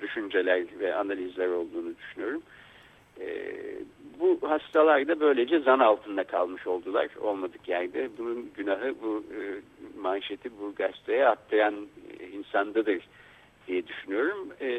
düşünceler 0.00 0.64
ve 0.80 0.94
analizler 0.94 1.48
olduğunu 1.48 1.96
düşünüyorum. 1.98 2.42
E, 3.20 3.26
bu 4.20 4.50
hastalar 4.50 5.08
da 5.08 5.20
böylece 5.20 5.60
zan 5.60 5.78
altında 5.78 6.24
kalmış 6.24 6.66
oldular 6.66 7.08
olmadık 7.20 7.68
yerde. 7.68 8.08
Bunun 8.18 8.50
günahı 8.56 8.94
bu 9.02 9.24
e, 9.34 9.40
manşeti 10.00 10.50
bu 10.60 10.74
gazeteye 10.76 11.26
atlayan 11.26 11.74
e, 12.20 12.26
insandadır 12.26 13.08
diye 13.68 13.86
düşünüyorum. 13.86 14.48
E, 14.60 14.70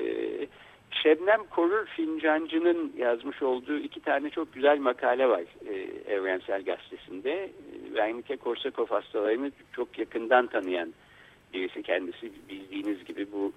Şebnem 0.92 1.44
Korur 1.50 1.86
Fincancı'nın 1.86 2.94
yazmış 2.98 3.42
olduğu 3.42 3.78
iki 3.78 4.00
tane 4.00 4.30
çok 4.30 4.54
güzel 4.54 4.80
makale 4.80 5.30
var 5.30 5.44
e, 5.68 5.74
Evrensel 6.14 6.64
Gazetesi'nde. 6.64 7.50
Wernicke 7.88 8.38
Korsakov 8.38 8.88
hastalarını 8.88 9.52
çok 9.76 10.00
yakından 10.00 10.48
tanıyan 10.48 10.94
birisi 11.54 11.84
kendisi 11.84 12.32
bildiğiniz 12.50 13.06
gibi 13.06 13.32
bu 13.32 13.54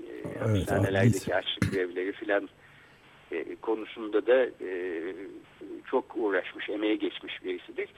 e, 0.00 0.06
evet, 0.06 0.40
hapishanelerdeki 0.40 1.34
açlık 1.34 1.72
grevleri 1.72 2.12
filan 2.12 2.48
e, 3.32 3.54
konusunda 3.54 4.26
da 4.26 4.44
e, 4.44 5.02
çok 5.90 6.04
uğraşmış, 6.16 6.68
emeğe 6.68 6.96
geçmiş 6.96 7.44
birisidir. 7.44 7.88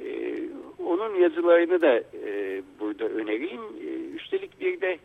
E, 0.00 0.38
onun 0.78 1.14
yazılarını 1.14 1.80
da 1.80 1.96
e, 2.26 2.62
burada 2.80 3.04
önereyim. 3.04 3.62
E, 3.62 4.16
üstelik 4.16 4.60
bir 4.60 4.80
de 4.80 4.98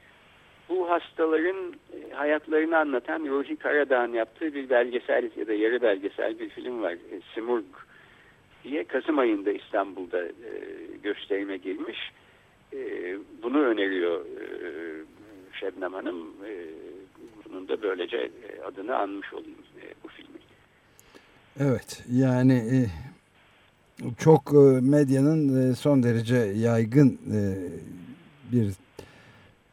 bu 0.69 0.89
hastaların 0.89 1.73
e, 1.93 2.13
hayatlarını 2.13 2.77
anlatan 2.77 3.25
Ruhi 3.25 3.55
Karadağ'ın 3.55 4.13
yaptığı 4.13 4.53
bir 4.53 4.69
belgesel 4.69 5.29
ya 5.35 5.47
da 5.47 5.53
yarı 5.53 5.81
belgesel 5.81 6.39
bir 6.39 6.49
film 6.49 6.81
var. 6.81 6.93
E, 6.93 7.21
Simurg 7.33 7.65
diye 8.63 8.83
Kasım 8.83 9.19
ayında 9.19 9.51
İstanbul'da 9.51 10.25
e, 10.25 10.31
gösterime 11.03 11.57
girmiş. 11.57 12.11
E, 12.75 13.17
bunu 13.43 13.59
öneriyor 13.65 14.25
e, 14.25 14.45
Şebnem 15.59 15.93
Hanım. 15.93 16.27
E, 16.45 16.51
bunun 17.45 17.67
da 17.67 17.81
böylece 17.81 18.17
e, 18.17 18.61
adını 18.61 18.95
anmış 18.95 19.33
olayım 19.33 19.57
e, 19.81 19.93
bu 20.03 20.07
filmi. 20.07 20.37
Evet 21.59 22.03
yani 22.11 22.53
e, 22.53 22.77
çok 24.17 24.53
e, 24.53 24.81
medyanın 24.81 25.71
e, 25.71 25.75
son 25.75 26.03
derece 26.03 26.35
yaygın 26.35 27.19
e, 27.33 27.41
bir 28.51 28.73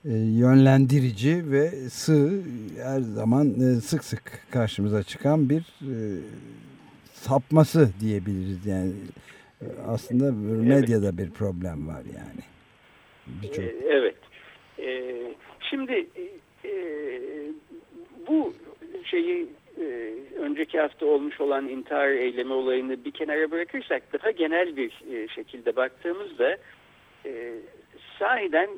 e, 0.05 0.13
yönlendirici 0.17 1.51
ve 1.51 1.71
sığ 1.71 2.43
her 2.83 3.01
zaman 3.01 3.61
e, 3.61 3.81
sık 3.81 4.05
sık 4.05 4.23
karşımıza 4.51 5.03
çıkan 5.03 5.51
bir 5.51 5.61
e, 5.83 5.97
sapması 7.13 7.91
diyebiliriz 8.01 8.67
yani 8.67 8.93
aslında 9.87 10.33
medyada 10.63 11.19
bir 11.19 11.31
problem 11.31 11.89
var 11.89 12.03
yani. 12.17 12.41
Birçok. 13.43 13.65
Evet. 13.89 14.17
Şimdi 15.71 16.07
bu 18.29 18.55
şeyi 19.05 19.47
önceki 20.37 20.81
hafta 20.81 21.07
olmuş 21.07 21.41
olan 21.41 21.69
intihar 21.69 22.09
eylemi 22.09 22.53
olayını 22.53 23.05
bir 23.05 23.11
kenara 23.11 23.51
bırakırsak 23.51 24.03
daha 24.13 24.31
genel 24.31 24.77
bir 24.77 24.93
şekilde 25.35 25.77
baktığımızda 25.77 26.59
sahiden 28.19 28.71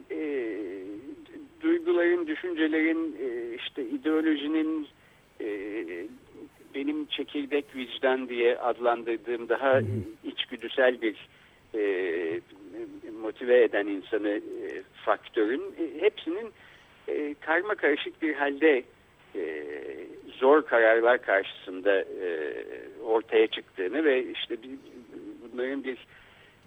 duyguların, 1.63 2.27
düşüncelerin, 2.27 3.17
işte 3.57 3.83
ideolojinin 3.83 4.89
benim 6.75 7.07
çekirdek 7.07 7.77
vicdan 7.77 8.29
diye 8.29 8.59
adlandırdığım 8.59 9.49
daha 9.49 9.81
içgüdüsel 10.25 11.03
bir 11.03 11.29
e, 11.75 11.81
motive 13.23 13.63
eden 13.63 13.87
insanı 13.87 14.29
e, 14.29 14.83
faktörün 15.05 15.63
e, 15.79 16.03
hepsinin 16.03 16.53
e, 17.09 17.35
karma 17.41 17.75
karışık 17.75 18.23
bir 18.23 18.35
halde 18.35 18.83
e, 19.35 19.65
zor 20.39 20.63
kararlar 20.63 21.23
karşısında 21.23 22.01
e, 22.01 22.55
ortaya 23.05 23.47
çıktığını 23.47 24.05
ve 24.05 24.25
işte 24.25 24.63
bir, 24.63 24.71
bunların 25.43 25.85
bir 25.85 26.07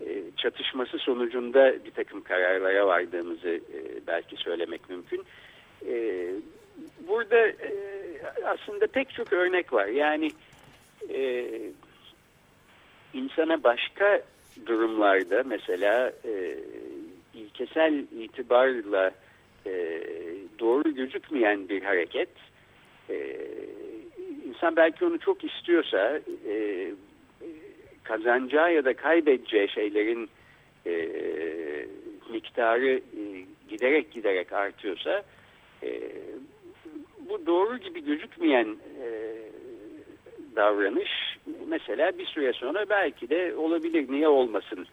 e, 0.01 0.21
çatışması 0.37 0.97
sonucunda 0.97 1.85
bir 1.85 1.91
takım 1.91 2.21
kararlara 2.21 2.87
vardığımızı 2.87 3.49
e, 3.49 4.07
belki 4.07 4.35
söylemek 4.35 4.89
mümkün. 4.89 5.23
E, 5.87 6.27
burada 7.07 7.47
e, 7.47 7.73
aslında 8.45 8.87
pek 8.87 9.09
çok 9.09 9.33
örnek 9.33 9.73
var. 9.73 9.87
Yani 9.87 10.31
e, 11.13 11.45
insana 13.13 13.63
başka 13.63 14.21
durumlarda 14.65 15.43
mesela 15.45 16.11
e, 16.25 16.57
ilkesel 17.33 17.93
itibarla 18.19 19.11
e, 19.65 20.01
doğru 20.59 20.95
gözükmeyen 20.95 21.69
bir 21.69 21.81
hareket 21.83 22.29
e, 23.09 23.37
insan 24.47 24.75
belki 24.75 25.05
onu 25.05 25.19
çok 25.19 25.43
istiyorsa 25.43 26.19
e, 26.47 26.87
kazanacağı 28.03 28.73
ya 28.73 28.85
da 28.85 28.93
kaybedeceği 28.93 29.69
şeylerin 29.69 30.29
e, 30.85 30.95
miktarı 32.31 32.89
e, 32.95 33.01
giderek 33.69 34.11
giderek 34.11 34.53
artıyorsa 34.53 35.23
e, 35.83 36.01
bu 37.29 37.45
doğru 37.45 37.77
gibi 37.77 38.05
gözükmeyen 38.05 38.77
e, 39.01 39.35
davranış 40.55 41.34
mesela 41.67 42.17
bir 42.17 42.25
süre 42.25 42.53
sonra 42.53 42.86
belki 42.89 43.29
de 43.29 43.55
olabilir 43.55 44.12
niye 44.12 44.27
olmasın 44.27 44.88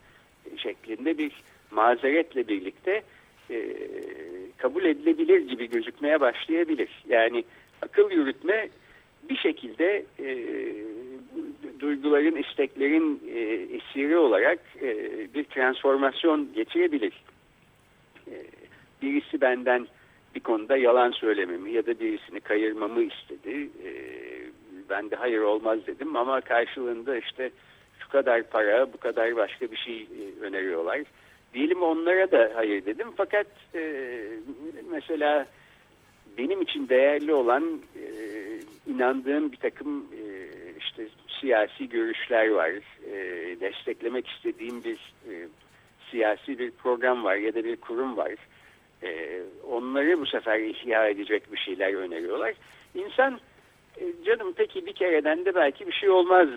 şeklinde 0.57 1.19
bir 1.19 1.33
mazeretle 1.71 2.49
birlikte 2.49 3.03
e, 3.51 3.67
kabul 4.57 4.85
edilebilir 4.85 5.41
gibi 5.41 5.71
gözükmeye 5.71 6.21
başlayabilir. 6.21 6.88
Yani 7.09 7.45
akıl 7.83 8.11
yürütme 8.11 8.69
bir 9.29 9.37
şekilde 9.37 10.05
e, 10.21 10.47
duyguların, 11.81 12.37
isteklerin 12.37 13.21
e, 13.35 13.41
esiri 13.77 14.17
olarak 14.17 14.59
e, 14.83 14.97
bir 15.35 15.45
transformasyon 15.45 16.49
geçirebilir. 16.55 17.23
E, 18.31 18.35
birisi 19.03 19.41
benden 19.41 19.87
bir 20.35 20.41
konuda 20.41 20.77
yalan 20.77 21.11
söylememi 21.11 21.73
ya 21.73 21.87
da 21.87 22.01
birisini 22.01 22.41
kayırmamı 22.41 23.03
istedi. 23.03 23.69
E, 23.85 23.91
ben 24.92 25.11
de 25.11 25.16
hayır 25.16 25.40
olmaz 25.40 25.78
dedim 25.87 26.16
ama 26.16 26.40
karşılığında 26.40 27.16
işte 27.16 27.50
şu 27.98 28.09
kadar 28.09 28.42
para, 28.42 28.92
bu 28.92 28.96
kadar 28.96 29.37
başka 29.37 29.70
bir 29.70 29.76
şey 29.76 30.02
e, 30.02 30.40
öneriyorlar. 30.40 31.00
Diyelim 31.55 31.83
onlara 31.83 32.31
da 32.31 32.50
hayır 32.55 32.87
dedim 32.87 33.09
fakat 33.16 33.46
e, 33.74 34.12
mesela 34.90 35.46
benim 36.38 36.62
için 36.62 36.88
değerli 36.88 37.35
olan 37.35 37.81
e, 37.96 38.07
inandığım 38.87 39.52
bir 39.52 39.57
takım 39.57 39.98
e, 39.98 40.48
işte 40.78 41.09
siyasi 41.40 41.88
görüşler 41.88 42.48
var. 42.48 42.70
E, 43.07 43.16
desteklemek 43.61 44.28
istediğim 44.28 44.85
bir 44.85 45.14
e, 45.28 45.48
siyasi 46.11 46.59
bir 46.59 46.70
program 46.70 47.24
var 47.24 47.37
ya 47.37 47.55
da 47.55 47.64
bir 47.64 47.76
kurum 47.76 48.16
var. 48.16 48.33
E, 49.02 49.40
onları 49.70 50.20
bu 50.20 50.26
sefer 50.26 50.61
ihya 50.61 51.09
edecek 51.09 51.52
bir 51.52 51.59
şeyler 51.59 51.94
öneriyorlar. 51.94 52.55
İnsan 52.94 53.40
e, 54.00 54.24
canım 54.24 54.52
peki 54.57 54.87
bir 54.87 54.92
kereden 54.92 55.44
de 55.44 55.55
belki 55.55 55.87
bir 55.87 55.92
şey 55.92 56.11
olmaz 56.11 56.48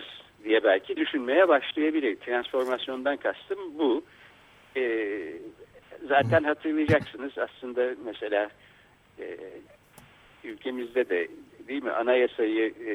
diye 0.44 0.64
belki 0.64 0.96
düşünmeye 0.96 1.48
başlayabilir. 1.48 2.16
Transformasyondan 2.16 3.16
kastım 3.16 3.58
bu. 3.78 4.04
E, 4.76 4.82
zaten 6.08 6.44
hatırlayacaksınız 6.44 7.32
aslında 7.38 7.94
mesela 8.04 8.48
e, 9.18 9.36
ülkemizde 10.44 11.08
de 11.08 11.28
değil 11.68 11.82
mi 11.82 11.90
anayasayı 11.90 12.74
e, 12.86 12.94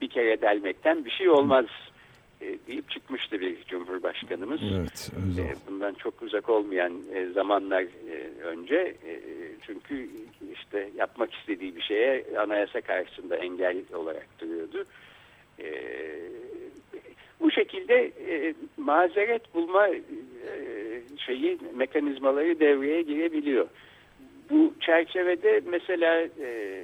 bir 0.00 0.08
kere 0.08 0.40
delmekten 0.40 1.04
bir 1.04 1.10
şey 1.10 1.30
olmaz 1.30 1.66
deyip 2.40 2.90
çıkmıştı 2.90 3.40
bir 3.40 3.64
cumhurbaşkanımız. 3.64 4.60
Evet, 4.78 5.10
e, 5.38 5.70
bundan 5.70 5.94
çok 5.94 6.22
uzak 6.22 6.48
olmayan 6.48 6.92
e, 7.14 7.26
zamanlar 7.26 7.82
e, 7.82 8.42
önce 8.42 8.76
e, 9.06 9.20
çünkü 9.66 10.08
işte 10.54 10.90
yapmak 10.96 11.34
istediği 11.34 11.76
bir 11.76 11.82
şeye 11.82 12.24
anayasa 12.38 12.80
karşısında 12.80 13.36
engel 13.36 13.76
olarak 13.94 14.26
duruyordu. 14.38 14.84
E, 15.58 15.68
bu 17.40 17.50
şekilde 17.50 18.12
e, 18.28 18.54
mazeret 18.76 19.54
bulma 19.54 19.88
e, 19.88 19.98
şeyi 21.16 21.58
mekanizmaları 21.74 22.60
devreye 22.60 23.02
girebiliyor. 23.02 23.68
Bu 24.50 24.74
çerçevede 24.80 25.62
mesela 25.66 26.20
e, 26.40 26.82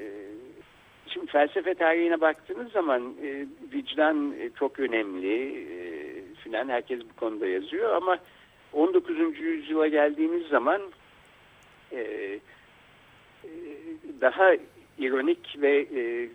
şimdi 1.12 1.26
felsefe 1.26 1.74
tarihine 1.74 2.20
baktığınız 2.20 2.72
zaman 2.72 3.14
e, 3.22 3.46
vicdan 3.72 4.34
e, 4.40 4.50
çok 4.58 4.78
önemli 4.78 5.58
e, 5.58 5.84
filan 6.34 6.68
herkes 6.68 7.00
bu 7.00 7.16
konuda 7.16 7.46
yazıyor 7.46 7.94
ama 7.94 8.18
19. 8.72 9.40
yüzyıla 9.40 9.88
geldiğimiz 9.88 10.46
zaman 10.46 10.82
e, 11.92 12.00
e, 12.00 12.40
daha 14.20 14.52
ironik 14.98 15.56
ve 15.62 15.86
e, 15.96 16.28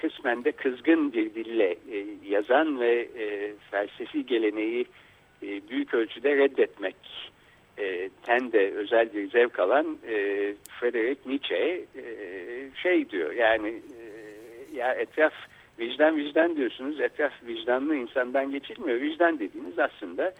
kısmen 0.00 0.44
de 0.44 0.52
kızgın 0.52 1.12
bir 1.12 1.34
dille 1.34 1.76
e, 1.92 2.06
yazan 2.28 2.80
ve 2.80 3.08
e, 3.18 3.54
felsefi 3.70 4.26
geleneği 4.26 4.86
e, 5.42 5.68
büyük 5.68 5.94
ölçüde 5.94 6.36
reddetmek 6.36 6.96
e, 7.78 8.10
ten 8.22 8.52
de 8.52 8.70
özel 8.70 9.14
bir 9.14 9.30
zevk 9.30 9.58
alan 9.58 9.98
e, 10.08 10.14
Friedrich 10.80 11.26
Nietzsche 11.26 11.84
e, 11.96 12.35
şey 12.82 13.10
diyor 13.10 13.32
yani 13.32 13.68
e, 13.68 14.04
ya 14.76 14.94
etraf 14.94 15.32
vicdan 15.78 16.16
vicdan 16.16 16.56
diyorsunuz 16.56 17.00
etraf 17.00 17.32
vicdanlı 17.46 17.96
insandan 17.96 18.50
geçilmiyor 18.50 19.00
vicdan 19.00 19.38
dediğiniz 19.38 19.78
aslında 19.78 20.34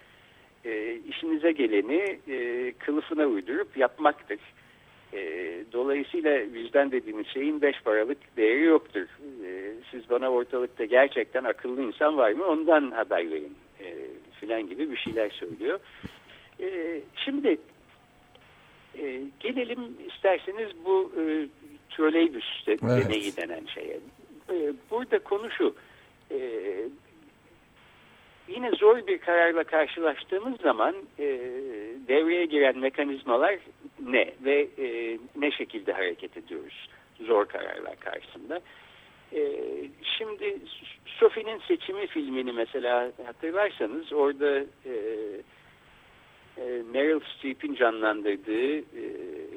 e, 0.65 0.95
işinize 1.09 1.51
geleni 1.51 2.19
e, 2.27 2.71
kılıfına 2.71 3.25
uydurup 3.25 3.77
yapmaktır. 3.77 4.39
E, 5.13 5.19
dolayısıyla 5.73 6.39
vicdan 6.39 6.91
dediğiniz 6.91 7.27
şeyin 7.27 7.61
beş 7.61 7.81
paralık 7.81 8.37
değeri 8.37 8.63
yoktur. 8.63 9.07
E, 9.45 9.73
siz 9.91 10.09
bana 10.09 10.29
ortalıkta 10.29 10.85
gerçekten 10.85 11.43
akıllı 11.43 11.81
insan 11.81 12.17
var 12.17 12.31
mı 12.31 12.45
ondan 12.45 12.91
haber 12.91 13.31
verin 13.31 13.55
e, 13.79 13.95
filan 14.39 14.69
gibi 14.69 14.91
bir 14.91 14.97
şeyler 14.97 15.29
söylüyor. 15.29 15.79
E, 16.59 16.99
şimdi 17.25 17.57
e, 18.99 19.21
gelelim 19.39 19.79
isterseniz 20.07 20.69
bu 20.85 21.11
e, 21.17 21.47
troleybüs 21.89 22.45
evet. 22.67 22.81
deneyi 22.81 23.37
denen 23.37 23.65
şeye. 23.65 23.99
E, 24.49 24.73
burada 24.91 25.19
konu 25.19 25.51
şu. 25.51 25.75
E, 26.31 26.39
yine 28.47 28.71
zor 28.71 29.07
bir 29.07 29.17
kararla 29.17 29.63
karşılaştığımız 29.63 30.61
zaman 30.61 30.95
e, 31.19 31.25
devreye 32.07 32.45
giren 32.45 32.77
mekanizmalar 32.77 33.59
ne 34.05 34.33
ve 34.45 34.67
e, 34.77 35.17
ne 35.35 35.51
şekilde 35.51 35.93
hareket 35.93 36.37
ediyoruz 36.37 36.89
zor 37.25 37.45
kararlar 37.45 37.99
karşısında. 37.99 38.61
E, 39.33 39.41
şimdi 40.17 40.57
Sophie'nin 41.05 41.59
seçimi 41.67 42.07
filmini 42.07 42.51
mesela 42.51 43.11
hatırlarsanız 43.25 44.13
orada 44.13 44.59
e, 44.59 44.93
e, 46.57 46.81
Meryl 46.93 47.19
Streep'in 47.19 47.75
canlandırdığı 47.75 48.77
e, 48.77 49.03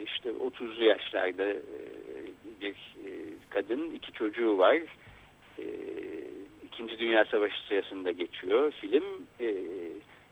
işte 0.05 0.31
30'lu 0.31 0.85
yaşlarda 0.85 1.49
e, 1.49 1.81
bir 2.61 2.75
e, 3.07 3.11
kadın 3.51 3.91
iki 3.95 4.13
çocuğu 4.13 4.59
var. 4.59 4.77
E, 5.59 5.65
İkinci 6.65 6.99
Dünya 6.99 7.25
Savaşı 7.25 7.67
sırasında 7.69 8.11
geçiyor 8.11 8.73
film. 8.81 9.05
E, 9.41 9.55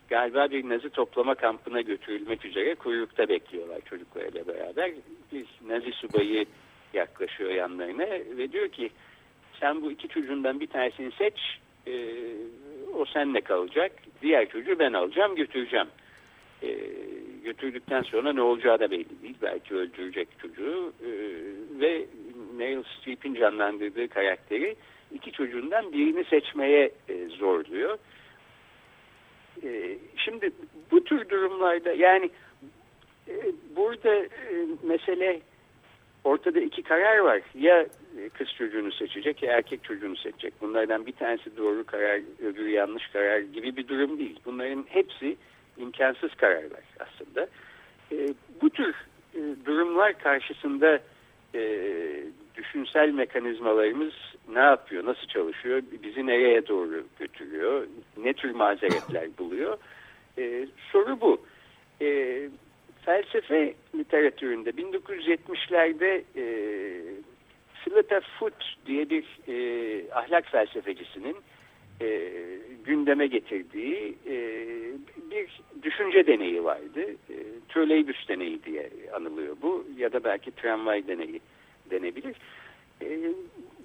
galiba 0.08 0.50
bir 0.50 0.68
Nazi 0.68 0.90
toplama 0.90 1.34
kampına 1.34 1.80
götürülmek 1.80 2.44
üzere 2.44 2.74
kuyrukta 2.74 3.28
bekliyorlar 3.28 3.80
çocuklarıyla 3.80 4.46
beraber. 4.46 4.92
Bir 5.32 5.46
Nazi 5.66 5.92
subayı 5.92 6.46
yaklaşıyor 6.94 7.50
yanlarına 7.50 8.06
ve 8.38 8.52
diyor 8.52 8.68
ki 8.68 8.90
sen 9.60 9.82
bu 9.82 9.90
iki 9.90 10.08
çocuğundan 10.08 10.60
bir 10.60 10.66
tanesini 10.66 11.12
seç 11.12 11.58
o 12.94 13.04
senle 13.04 13.40
kalacak. 13.40 13.92
Diğer 14.22 14.48
çocuğu 14.48 14.78
ben 14.78 14.92
alacağım 14.92 15.36
götüreceğim. 15.36 15.88
E, 16.62 16.68
götürdükten 17.48 18.02
sonra 18.02 18.32
ne 18.32 18.42
olacağı 18.42 18.80
da 18.80 18.90
belli 18.90 19.22
değil. 19.22 19.36
Belki 19.42 19.74
öldürecek 19.74 20.28
çocuğu 20.38 20.92
e, 21.02 21.10
ve 21.80 22.06
Meryl 22.56 22.82
Streep'in 22.82 23.34
canlandırdığı 23.34 24.08
karakteri 24.08 24.76
iki 25.14 25.32
çocuğundan 25.32 25.92
birini 25.92 26.24
seçmeye 26.24 26.90
e, 27.08 27.26
zorluyor. 27.26 27.98
E, 29.62 29.98
şimdi 30.16 30.50
bu 30.90 31.04
tür 31.04 31.28
durumlarda 31.28 31.92
yani 31.92 32.30
e, 33.28 33.34
burada 33.76 34.14
e, 34.24 34.28
mesele 34.82 35.40
ortada 36.24 36.60
iki 36.60 36.82
karar 36.82 37.18
var. 37.18 37.40
Ya 37.54 37.86
kız 38.34 38.48
çocuğunu 38.58 38.92
seçecek 38.92 39.42
ya 39.42 39.52
erkek 39.52 39.84
çocuğunu 39.84 40.16
seçecek. 40.16 40.54
Bunlardan 40.60 41.06
bir 41.06 41.12
tanesi 41.12 41.56
doğru 41.56 41.84
karar, 41.84 42.20
öbürü 42.42 42.70
yanlış 42.70 43.06
karar 43.08 43.38
gibi 43.38 43.76
bir 43.76 43.88
durum 43.88 44.18
değil. 44.18 44.40
Bunların 44.44 44.84
hepsi 44.88 45.36
imkansız 45.78 46.34
kararlar 46.34 46.84
aslında. 47.00 47.48
E, 48.12 48.34
bu 48.62 48.70
tür 48.70 48.94
e, 49.34 49.40
durumlar 49.66 50.18
karşısında 50.18 51.00
e, 51.54 51.62
düşünsel 52.56 53.10
mekanizmalarımız 53.10 54.14
ne 54.52 54.58
yapıyor, 54.58 55.04
nasıl 55.04 55.26
çalışıyor, 55.26 55.82
bizi 56.02 56.26
nereye 56.26 56.66
doğru 56.66 57.04
götürüyor, 57.18 57.86
ne 58.16 58.32
tür 58.32 58.50
mazeretler 58.50 59.28
buluyor. 59.38 59.78
E, 60.38 60.66
soru 60.92 61.20
bu. 61.20 61.40
E, 62.00 62.38
felsefe 63.04 63.74
literatüründe 63.94 64.70
1970'lerde 64.70 66.22
e, 66.36 66.44
Slita 67.84 68.20
Foot 68.20 68.76
diye 68.86 69.10
bir 69.10 69.24
e, 69.48 70.12
ahlak 70.12 70.46
felsefecisinin 70.46 71.36
e, 72.00 72.32
gündeme 72.84 73.26
getirdiği 73.26 74.14
e, 74.26 74.36
bir 75.30 75.60
düşünce 75.82 76.26
deneyi 76.26 76.64
vardı. 76.64 77.02
E, 77.30 77.36
Trolleybüs 77.68 78.28
deneyi 78.28 78.64
diye 78.64 78.90
anılıyor 79.14 79.56
bu 79.62 79.84
ya 79.96 80.12
da 80.12 80.24
belki 80.24 80.50
tramvay 80.50 81.06
deneyi 81.06 81.40
denebilir. 81.90 82.36
E, 83.02 83.32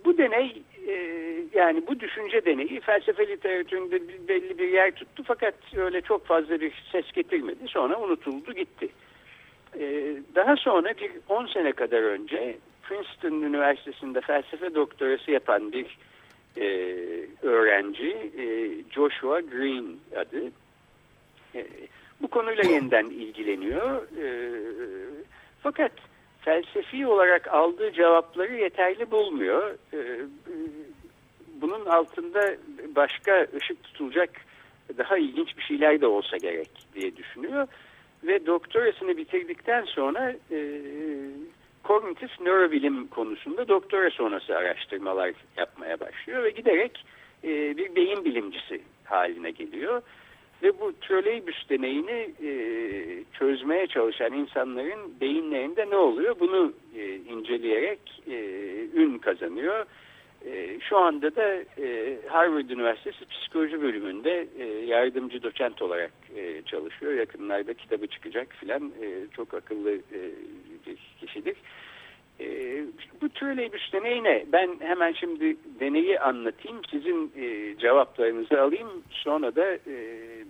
bu 0.06 0.18
deney 0.18 0.62
e, 0.88 0.94
yani 1.54 1.88
bu 1.88 2.00
düşünce 2.00 2.46
deneyi 2.46 2.80
felsefe 2.80 3.28
literatüründe 3.28 4.28
belli 4.28 4.58
bir 4.58 4.68
yer 4.68 4.92
tuttu 4.92 5.24
fakat 5.26 5.56
öyle 5.76 6.02
çok 6.02 6.26
fazla 6.26 6.62
bir 6.62 6.84
ses 6.92 7.12
getirmedi. 7.12 7.68
Sonra 7.68 8.00
unutuldu 8.00 8.54
gitti. 8.54 8.90
E, 9.80 10.16
daha 10.36 10.56
sonra 10.56 10.94
bir 11.02 11.12
10 11.30 11.46
sene 11.46 11.72
kadar 11.72 12.02
önce 12.02 12.58
Princeton 12.84 13.42
Üniversitesi'nde 13.42 14.22
felsefe 14.22 14.76
doktorası 14.76 15.32
yapan 15.32 15.72
bir 15.72 15.98
e, 16.58 16.68
öğrenci 17.42 18.32
e, 18.38 18.46
Joshua 18.92 19.40
Green 19.40 19.98
adı. 20.16 20.52
E, 21.56 21.68
bu 22.22 22.28
konuyla 22.28 22.64
yeniden 22.64 23.06
ilgileniyor. 23.06 24.02
E, 24.24 24.28
fakat 25.64 25.92
felsefi 26.42 27.08
olarak 27.08 27.48
aldığı 27.48 27.92
cevapları 27.92 28.56
yeterli 28.56 29.12
bulmuyor. 29.12 29.76
E, 29.94 30.00
bunun 31.62 31.86
altında 31.86 32.56
başka 32.96 33.48
ışık 33.58 33.84
tutulacak 33.84 34.30
daha 34.98 35.18
ilginç 35.18 35.58
bir 35.58 35.64
şeyler 35.64 36.02
de 36.02 36.08
olsa 36.08 36.38
gerek 36.38 36.70
diye 36.96 37.16
düşünüyor. 37.16 37.68
Ve 38.24 38.46
doktorasını 38.46 39.18
bitirdikten 39.18 39.86
sonra 39.86 40.36
e, 40.52 40.58
kognitif 41.84 42.40
nörobilim 42.40 43.08
konusunda 43.08 43.68
doktora 43.68 44.10
sonrası 44.10 44.58
araştırmalar 44.58 45.34
yapmaya 45.58 46.00
başlıyor 46.00 46.44
ve 46.44 46.50
giderek 46.50 47.06
e, 47.44 47.78
bir 47.78 47.96
beyin 47.96 48.26
bilimcisi 48.26 48.82
haline 49.04 49.52
geliyor. 49.52 50.02
Ve 50.64 50.80
bu 50.80 50.94
troleybüs 51.02 51.70
deneyini 51.70 52.30
e, 52.44 52.52
çözmeye 53.40 53.88
çalışan 53.88 54.34
insanların 54.34 55.20
beyinlerinde 55.22 55.90
ne 55.90 55.96
oluyor 55.96 56.36
bunu 56.40 56.74
e, 56.98 57.16
inceleyerek 57.16 58.22
e, 58.28 58.36
ün 58.94 59.18
kazanıyor. 59.18 59.86
E, 60.46 60.80
şu 60.80 60.98
anda 60.98 61.36
da 61.36 61.54
e, 61.82 62.18
Harvard 62.28 62.70
Üniversitesi 62.70 63.26
Psikoloji 63.26 63.82
bölümünde 63.82 64.48
e, 64.60 64.66
yardımcı 64.66 65.44
doçent 65.44 65.82
olarak 65.82 66.12
e, 66.36 66.62
çalışıyor. 66.62 67.14
Yakınlarda 67.14 67.74
kitabı 67.74 68.08
çıkacak 68.08 68.48
filan 68.60 68.92
e, 69.02 69.28
çok 69.36 69.54
akıllı 69.54 69.92
e, 69.92 70.20
bir 70.88 70.98
kişidir. 71.20 71.56
E, 72.40 72.46
bu 73.22 73.30
troleybüs 73.30 73.94
deneyi 73.94 74.24
ne? 74.24 74.46
Ben 74.54 74.70
hemen 74.80 75.14
şimdi 75.14 75.58
deneyi 75.80 76.20
anlatayım. 76.20 76.82
Sizin 76.92 77.32
e, 77.38 77.78
cevaplarınızı 77.78 78.62
alayım. 78.62 79.04
Sonra 79.10 79.56
da 79.56 79.74
e, 79.74 79.96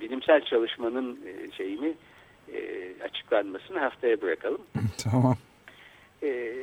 bilimsel 0.01 0.41
çalışmanın 0.41 1.19
e, 1.25 1.51
şeyini 1.51 1.93
e, 2.53 2.59
açıklanmasını 3.03 3.79
haftaya 3.79 4.21
bırakalım. 4.21 4.61
tamam. 5.11 5.37
E, 6.23 6.53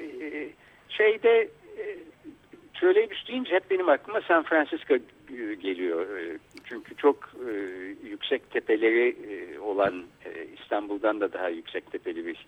şeyde 0.88 1.48
e, 2.80 2.92
troleybüs 2.92 3.28
deyince 3.28 3.54
hep 3.54 3.70
benim 3.70 3.88
aklıma 3.88 4.20
San 4.20 4.42
Francisco 4.42 4.94
geliyor. 5.62 6.18
E, 6.18 6.38
çünkü 6.64 6.96
çok 6.96 7.30
e, 7.48 7.52
yüksek 8.08 8.50
tepeleri 8.50 9.16
e, 9.30 9.58
olan 9.58 10.04
e, 10.24 10.46
İstanbul'dan 10.62 11.20
da 11.20 11.32
daha 11.32 11.48
yüksek 11.48 11.92
tepeli 11.92 12.26
bir 12.26 12.46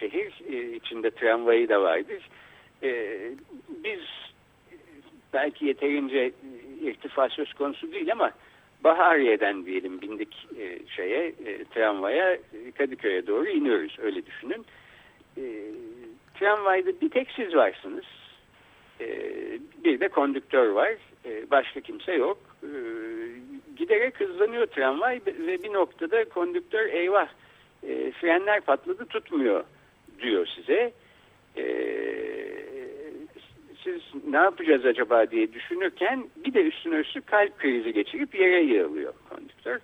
şehir. 0.00 0.32
E, 0.52 0.76
içinde 0.76 1.10
tramvayı 1.10 1.68
da 1.68 1.82
vardır. 1.82 2.28
E, 2.82 3.18
biz 3.84 4.00
belki 5.32 5.66
yeterince 5.66 6.32
irtifa 6.82 7.28
söz 7.28 7.52
konusu 7.52 7.92
değil 7.92 8.12
ama 8.12 8.30
Bahariye'den 8.84 9.66
diyelim 9.66 10.00
bindik 10.00 10.48
e, 10.58 10.78
şeye 10.96 11.26
e, 11.26 11.64
tramvaya 11.64 12.38
Kadıköy'e 12.78 13.26
doğru 13.26 13.48
iniyoruz 13.48 13.96
öyle 14.02 14.26
düşünün. 14.26 14.66
E, 15.36 15.42
tramvayda 16.34 17.00
bir 17.00 17.10
tek 17.10 17.28
siz 17.36 17.54
varsınız. 17.54 18.04
E, 19.00 19.06
bir 19.84 20.00
de 20.00 20.08
kondüktör 20.08 20.68
var. 20.68 20.90
E, 21.24 21.50
başka 21.50 21.80
kimse 21.80 22.12
yok. 22.12 22.38
E, 22.62 22.70
giderek 23.76 24.20
hızlanıyor 24.20 24.66
tramvay 24.66 25.20
ve 25.26 25.62
bir 25.62 25.72
noktada 25.72 26.24
kondüktör 26.24 26.86
eyvah 26.86 27.28
e, 27.82 28.10
frenler 28.10 28.60
patladı 28.60 29.06
tutmuyor 29.06 29.64
diyor 30.22 30.46
size. 30.46 30.92
Siz 33.84 34.02
ne 34.28 34.36
yapacağız 34.36 34.84
acaba 34.84 35.30
diye 35.30 35.52
düşünürken 35.52 36.24
bir 36.36 36.54
de 36.54 36.62
üstüne 36.62 36.94
üstlük 36.94 37.26
kalp 37.26 37.58
krizi 37.58 37.92
geçirip 37.92 38.34
yere 38.34 38.62
yığılıyor 38.62 39.12
kondüktör. 39.28 39.80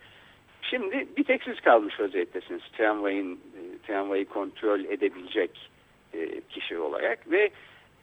Şimdi 0.62 1.06
bir 1.16 1.24
tek 1.24 1.42
siz 1.42 1.60
kalmış 1.60 2.00
vaziyettesiniz 2.00 2.62
tramvayın 2.76 3.34
e, 3.34 3.86
tramvayı 3.86 4.24
kontrol 4.24 4.80
edebilecek 4.80 5.70
e, 6.14 6.40
kişi 6.40 6.78
olarak 6.78 7.30
ve 7.30 7.50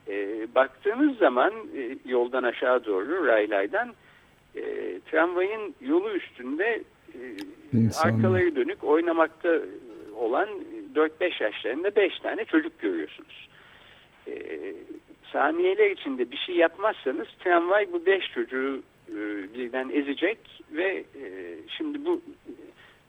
e, 0.10 0.48
baktığınız 0.56 1.17
zaman 1.17 1.54
e, 1.54 1.98
yoldan 2.06 2.43
aşağı 2.43 2.86
doğru 2.86 3.28
raylardan 3.28 3.93
e, 4.56 4.62
tramvayın 5.12 5.76
yolu 5.82 6.12
üstünde 6.12 6.84
e, 7.13 7.20
arkaları 8.04 8.56
dönük 8.56 8.84
oynamakta 8.84 9.60
olan 10.15 10.50
4-5 10.96 11.43
yaşlarında 11.43 11.96
5 11.96 12.20
tane 12.20 12.46
çocuk 12.46 12.80
görüyorsunuz. 12.80 13.50
E, 14.28 14.34
saniyeler 15.32 15.91
içinde 15.91 16.32
bir 16.32 16.38
şey 16.38 16.56
yapmazsanız 16.56 17.28
tramvay 17.43 17.93
bu 17.93 18.06
5 18.06 18.32
çocuğu 18.34 18.82
e, 19.10 19.13
birden 19.54 19.89
ezecek 19.89 20.38
ve 20.72 20.88
e, 20.98 21.56
şimdi 21.78 22.06
bu 22.06 22.22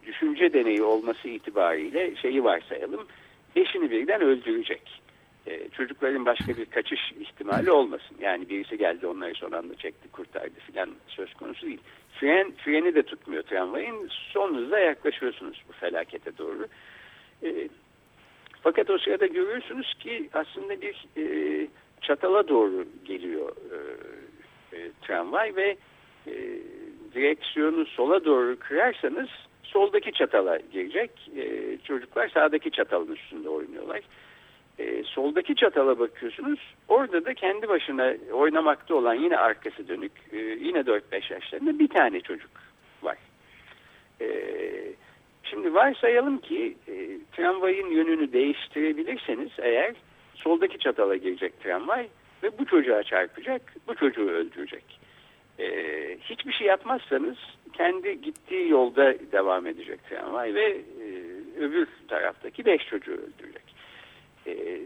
düşünce 0.06 0.52
deneyi 0.52 0.82
olması 0.82 1.28
itibariyle 1.28 2.16
şeyi 2.16 2.44
varsayalım 2.44 3.06
beşini 3.56 3.90
birden 3.90 4.20
öldürecek. 4.20 5.02
E, 5.46 5.68
çocukların 5.68 6.27
başka 6.27 6.57
bir 6.57 6.64
kaçış 6.66 7.12
ihtimali 7.20 7.70
olmasın. 7.70 8.16
Yani 8.20 8.48
birisi 8.48 8.79
geldi 8.79 9.07
onları 9.07 9.35
son 9.35 9.53
anda 9.53 9.74
çekti 9.74 10.09
kurtardı 10.09 10.61
filan 10.66 10.90
söz 11.09 11.35
konusu 11.35 11.66
değil. 11.66 11.81
Fren, 12.20 12.53
freni 12.64 12.94
de 12.94 13.03
tutmuyor 13.03 13.42
tramvayın. 13.42 14.09
Son 14.33 14.55
hızla 14.55 14.79
yaklaşıyorsunuz 14.79 15.62
bu 15.68 15.72
felakete 15.72 16.38
doğru. 16.38 16.66
E, 17.42 17.68
fakat 18.62 18.90
o 18.90 18.98
sırada 18.98 19.27
görüyorsunuz 19.27 19.94
ki 20.01 20.29
aslında 20.33 20.81
bir 20.81 21.07
e, 21.16 21.66
çatala 22.01 22.48
doğru 22.48 22.87
geliyor 23.05 23.57
e, 23.72 23.79
e, 24.77 24.90
tramvay 25.03 25.57
ve 25.57 25.77
e, 26.27 26.33
direksiyonu 27.14 27.87
sola 27.87 28.24
doğru 28.24 28.59
kırarsanız 28.59 29.29
soldaki 29.62 30.12
çatala 30.12 30.59
girecek. 30.72 31.11
E, 31.37 31.77
çocuklar 31.85 32.29
sağdaki 32.29 32.70
çatalın 32.70 33.12
üstünde 33.12 33.48
oynuyorlar. 33.48 34.01
E, 34.78 35.02
soldaki 35.02 35.54
çatala 35.54 35.98
bakıyorsunuz. 35.98 36.60
Orada 36.88 37.24
da 37.24 37.34
kendi 37.34 37.68
başına 37.68 38.14
oynamakta 38.32 38.94
olan 38.94 39.14
yine 39.14 39.36
arkası 39.36 39.88
dönük 39.88 40.12
e, 40.32 40.36
yine 40.36 40.78
4-5 40.78 41.32
yaşlarında 41.32 41.78
bir 41.78 41.88
tane 41.88 42.20
çocuk 42.20 42.50
var. 43.02 43.16
E, 44.20 44.28
şimdi 45.42 45.74
varsayalım 45.74 46.38
ki 46.38 46.76
e, 46.88 47.18
tramvayın 47.36 47.86
yönünü 47.86 48.32
değiştirebilirseniz 48.32 49.50
eğer 49.58 49.94
soldaki 50.34 50.78
çatala 50.78 51.16
girecek 51.16 51.60
tramvay 51.60 52.08
ve 52.42 52.58
bu 52.58 52.66
çocuğa 52.66 53.02
çarpacak, 53.02 53.74
bu 53.88 53.94
çocuğu 53.94 54.30
öldürecek. 54.30 54.84
Ee, 55.58 56.18
hiçbir 56.20 56.52
şey 56.52 56.66
yapmazsanız 56.66 57.36
kendi 57.72 58.20
gittiği 58.20 58.68
yolda 58.68 59.14
devam 59.32 59.66
edecek 59.66 60.04
tramvay 60.08 60.54
ve 60.54 60.66
e, 60.66 61.06
öbür 61.60 61.88
taraftaki 62.08 62.64
beş 62.64 62.86
çocuğu 62.86 63.12
öldürecek. 63.12 63.67
Ee, 64.48 64.80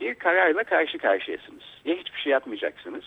bir 0.00 0.14
kararla 0.14 0.64
karşı 0.64 0.98
karşıyasınız. 0.98 1.62
Ya 1.84 1.94
hiçbir 1.94 2.18
şey 2.20 2.32
yapmayacaksınız, 2.32 3.04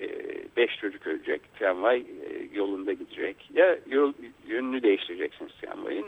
e, 0.00 0.08
beş 0.56 0.76
çocuk 0.80 1.06
ölecek, 1.06 1.40
tramvay 1.58 1.98
e, 1.98 2.48
yolunda 2.54 2.92
gidecek. 2.92 3.50
Ya 3.54 3.78
yol, 3.90 4.12
yönünü 4.46 4.82
değiştireceksiniz 4.82 5.52
tramvayın, 5.60 6.06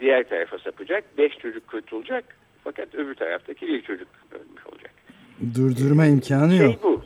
diğer 0.00 0.28
tarafa 0.28 0.58
sapacak, 0.58 1.18
beş 1.18 1.38
çocuk 1.38 1.68
kurtulacak 1.68 2.24
fakat 2.64 2.94
öbür 2.94 3.14
taraftaki 3.14 3.66
bir 3.66 3.82
çocuk 3.82 4.08
ölmüş 4.32 4.66
olacak. 4.66 4.90
Durdurma 5.54 6.06
ee, 6.06 6.10
imkanı 6.10 6.56
şey 6.56 6.66
yok. 6.66 6.82
bu. 6.82 7.02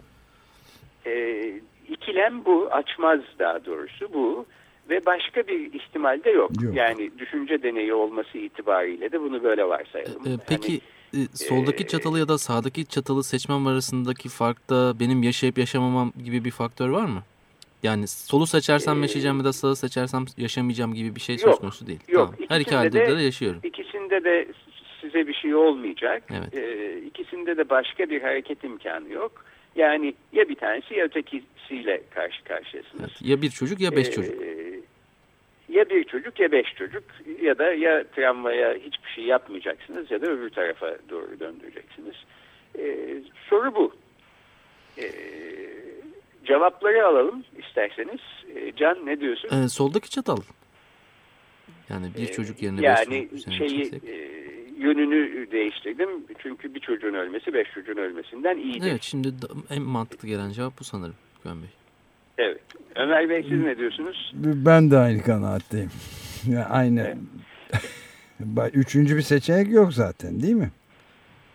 Ee, 1.06 1.60
ikilem 1.88 2.44
bu, 2.44 2.68
açmaz 2.70 3.20
daha 3.38 3.64
doğrusu 3.64 4.12
bu 4.14 4.46
ve 4.90 5.06
başka 5.06 5.46
bir 5.46 5.72
ihtimal 5.72 6.24
de 6.24 6.30
yok. 6.30 6.50
yok. 6.62 6.76
Yani 6.76 7.18
düşünce 7.18 7.62
deneyi 7.62 7.94
olması 7.94 8.38
itibariyle 8.38 9.12
de 9.12 9.20
bunu 9.20 9.42
böyle 9.42 9.64
varsayalım. 9.64 10.22
Ee, 10.26 10.36
peki 10.48 10.68
hani, 10.68 10.80
soldaki 11.34 11.84
e, 11.84 11.86
çatalı 11.86 12.18
ya 12.18 12.28
da 12.28 12.38
sağdaki 12.38 12.86
çatalı 12.86 13.24
seçmem 13.24 13.66
arasındaki 13.66 14.28
farkta 14.28 15.00
benim 15.00 15.22
yaşayıp 15.22 15.58
yaşamamam 15.58 16.12
gibi 16.24 16.44
bir 16.44 16.50
faktör 16.50 16.88
var 16.88 17.04
mı? 17.04 17.22
Yani 17.82 18.06
solu 18.06 18.46
seçersem 18.46 18.98
ee, 18.98 19.00
yaşayacağım 19.00 19.38
ya 19.38 19.44
da 19.44 19.52
sağı 19.52 19.76
seçersem 19.76 20.24
yaşamayacağım 20.36 20.94
gibi 20.94 21.14
bir 21.14 21.20
şey 21.20 21.38
söz 21.38 21.56
konusu 21.56 21.86
değil. 21.86 22.00
Yok. 22.08 22.34
Tamam. 22.36 22.48
Her 22.48 22.60
iki 22.60 22.74
halde 22.74 23.06
de, 23.06 23.18
de 23.18 23.22
yaşıyorum. 23.22 23.60
İkisinde 23.64 24.24
de 24.24 24.46
size 25.00 25.26
bir 25.26 25.34
şey 25.34 25.54
olmayacak. 25.54 26.22
Evet. 26.30 26.54
Ee, 26.54 27.00
ikisinde 27.06 27.56
de 27.56 27.68
başka 27.68 28.10
bir 28.10 28.22
hareket 28.22 28.64
imkanı 28.64 29.08
yok. 29.08 29.44
Yani 29.76 30.14
ya 30.32 30.48
bir 30.48 30.54
tanesi 30.54 30.94
ya 30.94 31.04
ötekisiyle 31.04 32.02
karşı 32.10 32.44
karşıyasınız. 32.44 33.00
Evet. 33.00 33.30
Ya 33.30 33.42
bir 33.42 33.50
çocuk 33.50 33.80
ya 33.80 33.96
beş 33.96 34.08
ee, 34.08 34.12
çocuk. 34.12 34.34
Ya 35.72 35.90
bir 35.90 36.04
çocuk 36.04 36.40
ya 36.40 36.52
beş 36.52 36.74
çocuk 36.74 37.04
ya 37.42 37.58
da 37.58 37.72
ya 37.72 38.04
tramvaya 38.04 38.74
hiçbir 38.74 39.10
şey 39.14 39.24
yapmayacaksınız 39.24 40.10
ya 40.10 40.22
da 40.22 40.26
öbür 40.26 40.50
tarafa 40.50 40.96
doğru 41.10 41.40
döndüreceksiniz. 41.40 42.14
Ee, 42.78 43.22
soru 43.50 43.74
bu. 43.74 43.92
Ee, 44.98 45.10
cevapları 46.44 47.06
alalım 47.06 47.44
isterseniz. 47.58 48.20
Ee, 48.56 48.72
Can 48.76 49.06
ne 49.06 49.20
diyorsun? 49.20 49.48
Ee, 49.48 49.68
soldaki 49.68 50.10
çatal. 50.10 50.36
Yani 51.88 52.06
bir 52.16 52.28
ee, 52.28 52.32
çocuk 52.32 52.62
yerine 52.62 52.80
yani 52.82 53.28
beş 53.32 53.44
çocuk. 53.44 53.54
Şeyi, 53.54 53.90
e, 54.06 54.32
yönünü 54.78 55.50
değiştirdim. 55.50 56.08
Çünkü 56.38 56.74
bir 56.74 56.80
çocuğun 56.80 57.14
ölmesi 57.14 57.54
beş 57.54 57.68
çocuğun 57.74 57.96
ölmesinden 57.96 58.58
iyidir. 58.58 58.90
Evet 58.90 59.02
şimdi 59.02 59.32
en 59.70 59.82
mantıklı 59.82 60.28
gelen 60.28 60.50
cevap 60.50 60.80
bu 60.80 60.84
sanırım 60.84 61.16
Güven 61.44 61.62
Bey. 61.62 61.68
Evet. 62.38 62.60
Ömer 62.96 63.28
Bey 63.28 63.42
siz 63.42 63.64
ne 63.64 63.78
diyorsunuz? 63.78 64.32
Ben 64.34 64.90
de 64.90 64.98
aynı 64.98 65.22
kanaatteyim. 65.22 65.90
Yani 66.48 66.64
aynı. 66.64 67.16
Evet. 68.56 68.74
Üçüncü 68.74 69.16
bir 69.16 69.22
seçenek 69.22 69.72
yok 69.72 69.92
zaten 69.92 70.42
değil 70.42 70.54
mi? 70.54 70.70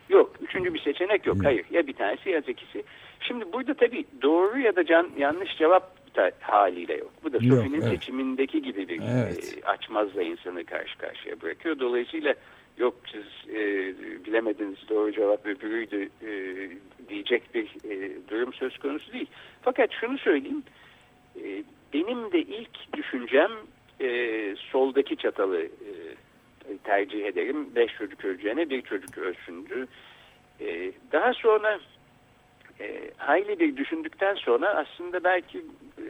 Yok. 0.09 0.35
Üçüncü 0.41 0.73
bir 0.73 0.79
seçenek 0.79 1.25
yok. 1.25 1.37
Hayır. 1.43 1.65
Ya 1.71 1.87
bir 1.87 1.93
tanesi 1.93 2.29
ya 2.29 2.39
ikisi. 2.39 2.83
Şimdi 3.19 3.53
burada 3.53 3.73
tabii 3.73 4.05
doğru 4.21 4.59
ya 4.59 4.75
da 4.75 4.85
can, 4.85 5.09
yanlış 5.17 5.57
cevap 5.57 6.15
da 6.15 6.31
haliyle 6.39 6.97
yok. 6.97 7.11
Bu 7.23 7.33
da 7.33 7.37
Sofi'nin 7.37 7.81
evet. 7.81 7.89
seçimindeki 7.89 8.61
gibi 8.61 8.87
bir 8.87 9.01
evet. 9.01 9.57
e, 9.63 9.67
açmazla 9.67 10.23
insanı 10.23 10.65
karşı 10.65 10.97
karşıya 10.97 11.41
bırakıyor. 11.41 11.79
Dolayısıyla 11.79 12.35
yok 12.77 12.95
siz 13.11 13.55
e, 13.55 13.61
bilemediniz 14.25 14.89
doğru 14.89 15.11
cevap 15.11 15.45
öbürüydü 15.45 16.09
e, 16.21 16.31
diyecek 17.09 17.55
bir 17.55 17.65
e, 17.65 18.11
durum 18.29 18.53
söz 18.53 18.77
konusu 18.77 19.13
değil. 19.13 19.27
Fakat 19.61 19.89
şunu 19.91 20.17
söyleyeyim 20.17 20.63
e, 21.43 21.63
benim 21.93 22.31
de 22.31 22.39
ilk 22.39 22.93
düşüncem 22.93 23.51
e, 24.01 24.09
soldaki 24.71 25.17
çatalı 25.17 25.61
e, 25.61 25.91
tercih 26.83 27.25
ederim. 27.25 27.75
Beş 27.75 27.97
çocuk 27.97 28.25
öleceğine 28.25 28.69
bir 28.69 28.81
çocuk 28.81 29.17
ölsündü. 29.17 29.87
E, 30.59 30.91
daha 31.11 31.33
sonra 31.33 31.79
e, 32.79 33.11
hayli 33.17 33.59
bir 33.59 33.77
düşündükten 33.77 34.35
sonra 34.35 34.69
aslında 34.69 35.23
belki 35.23 35.57
e, 35.97 36.05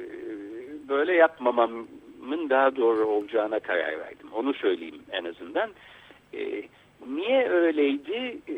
böyle 0.89 1.13
yapmamamın 1.13 2.49
daha 2.49 2.75
doğru 2.75 3.05
olacağına 3.05 3.59
karar 3.59 3.99
verdim. 3.99 4.27
Onu 4.33 4.53
söyleyeyim 4.53 5.01
en 5.11 5.25
azından. 5.25 5.69
E, 6.33 6.63
niye 7.07 7.49
öyleydi? 7.49 8.37
E, 8.49 8.55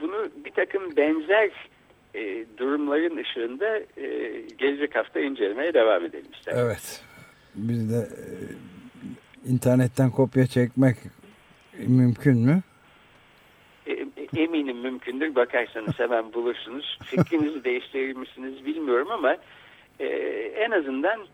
bunu 0.00 0.28
bir 0.44 0.50
takım 0.50 0.96
benzer 0.96 1.50
e, 2.14 2.44
durumların 2.58 3.16
ışığında 3.16 3.78
e, 3.78 4.06
gelecek 4.58 4.96
hafta 4.96 5.20
incelemeye 5.20 5.74
devam 5.74 6.04
edelim 6.04 6.32
isterim. 6.38 6.58
Evet. 6.62 7.02
Biz 7.54 7.92
de 7.92 7.96
e, 7.96 8.24
internetten 9.50 10.10
kopya 10.10 10.46
çekmek 10.46 10.96
mümkün 11.78 12.38
mü? 12.38 12.62
E, 13.86 14.06
eminim 14.36 14.78
mümkündür. 14.78 15.34
Bakarsanız 15.34 15.98
hemen 15.98 16.32
bulursunuz. 16.32 16.98
Fikrinizi 17.04 17.64
değiştirir 17.64 18.16
misiniz 18.16 18.64
bilmiyorum 18.64 19.08
ama 19.10 19.36
e, 20.00 20.06
en 20.56 20.70
azından 20.70 21.20
e, 21.20 21.26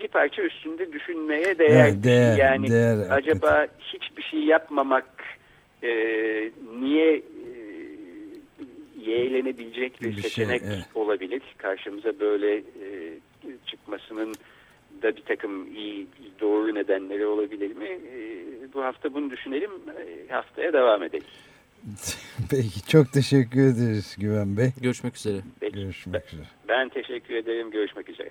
bir 0.00 0.08
parça 0.08 0.42
üstünde 0.42 0.92
düşünmeye 0.92 1.58
değer. 1.58 1.84
Evet, 1.84 2.04
değer 2.04 2.38
yani 2.38 2.70
değer, 2.70 2.96
acaba 3.10 3.50
hakikaten. 3.50 3.68
hiçbir 3.78 4.22
şey 4.22 4.40
yapmamak 4.40 5.24
e, 5.82 5.90
niye 6.80 7.16
e, 7.16 7.22
yeğlenebilecek 9.10 10.02
bir, 10.02 10.06
bir 10.06 10.12
şey, 10.12 10.22
seçenek 10.22 10.60
şey, 10.60 10.70
evet. 10.74 10.84
olabilir? 10.94 11.42
Karşımıza 11.58 12.20
böyle 12.20 12.56
e, 12.56 12.62
çıkmasının 13.66 14.34
da 15.02 15.16
bir 15.16 15.22
takım 15.22 15.76
iyi 15.76 16.06
doğru 16.40 16.74
nedenleri 16.74 17.26
olabilir 17.26 17.76
mi? 17.76 17.88
E, 17.88 18.18
bu 18.74 18.84
hafta 18.84 19.14
bunu 19.14 19.30
düşünelim. 19.30 19.70
E, 19.70 20.32
haftaya 20.32 20.72
devam 20.72 21.02
edelim. 21.02 21.26
Peki 22.50 22.86
çok 22.88 23.12
teşekkür 23.12 23.60
ederiz 23.60 24.16
Güven 24.18 24.56
Bey. 24.56 24.70
Görüşmek 24.80 25.16
üzere. 25.16 25.36
Peki. 25.60 25.74
Görüşmek 25.74 26.32
üzere. 26.32 26.46
Ben 26.68 26.88
teşekkür 26.88 27.34
ederim. 27.34 27.70
Görüşmek 27.70 28.08
üzere. 28.08 28.30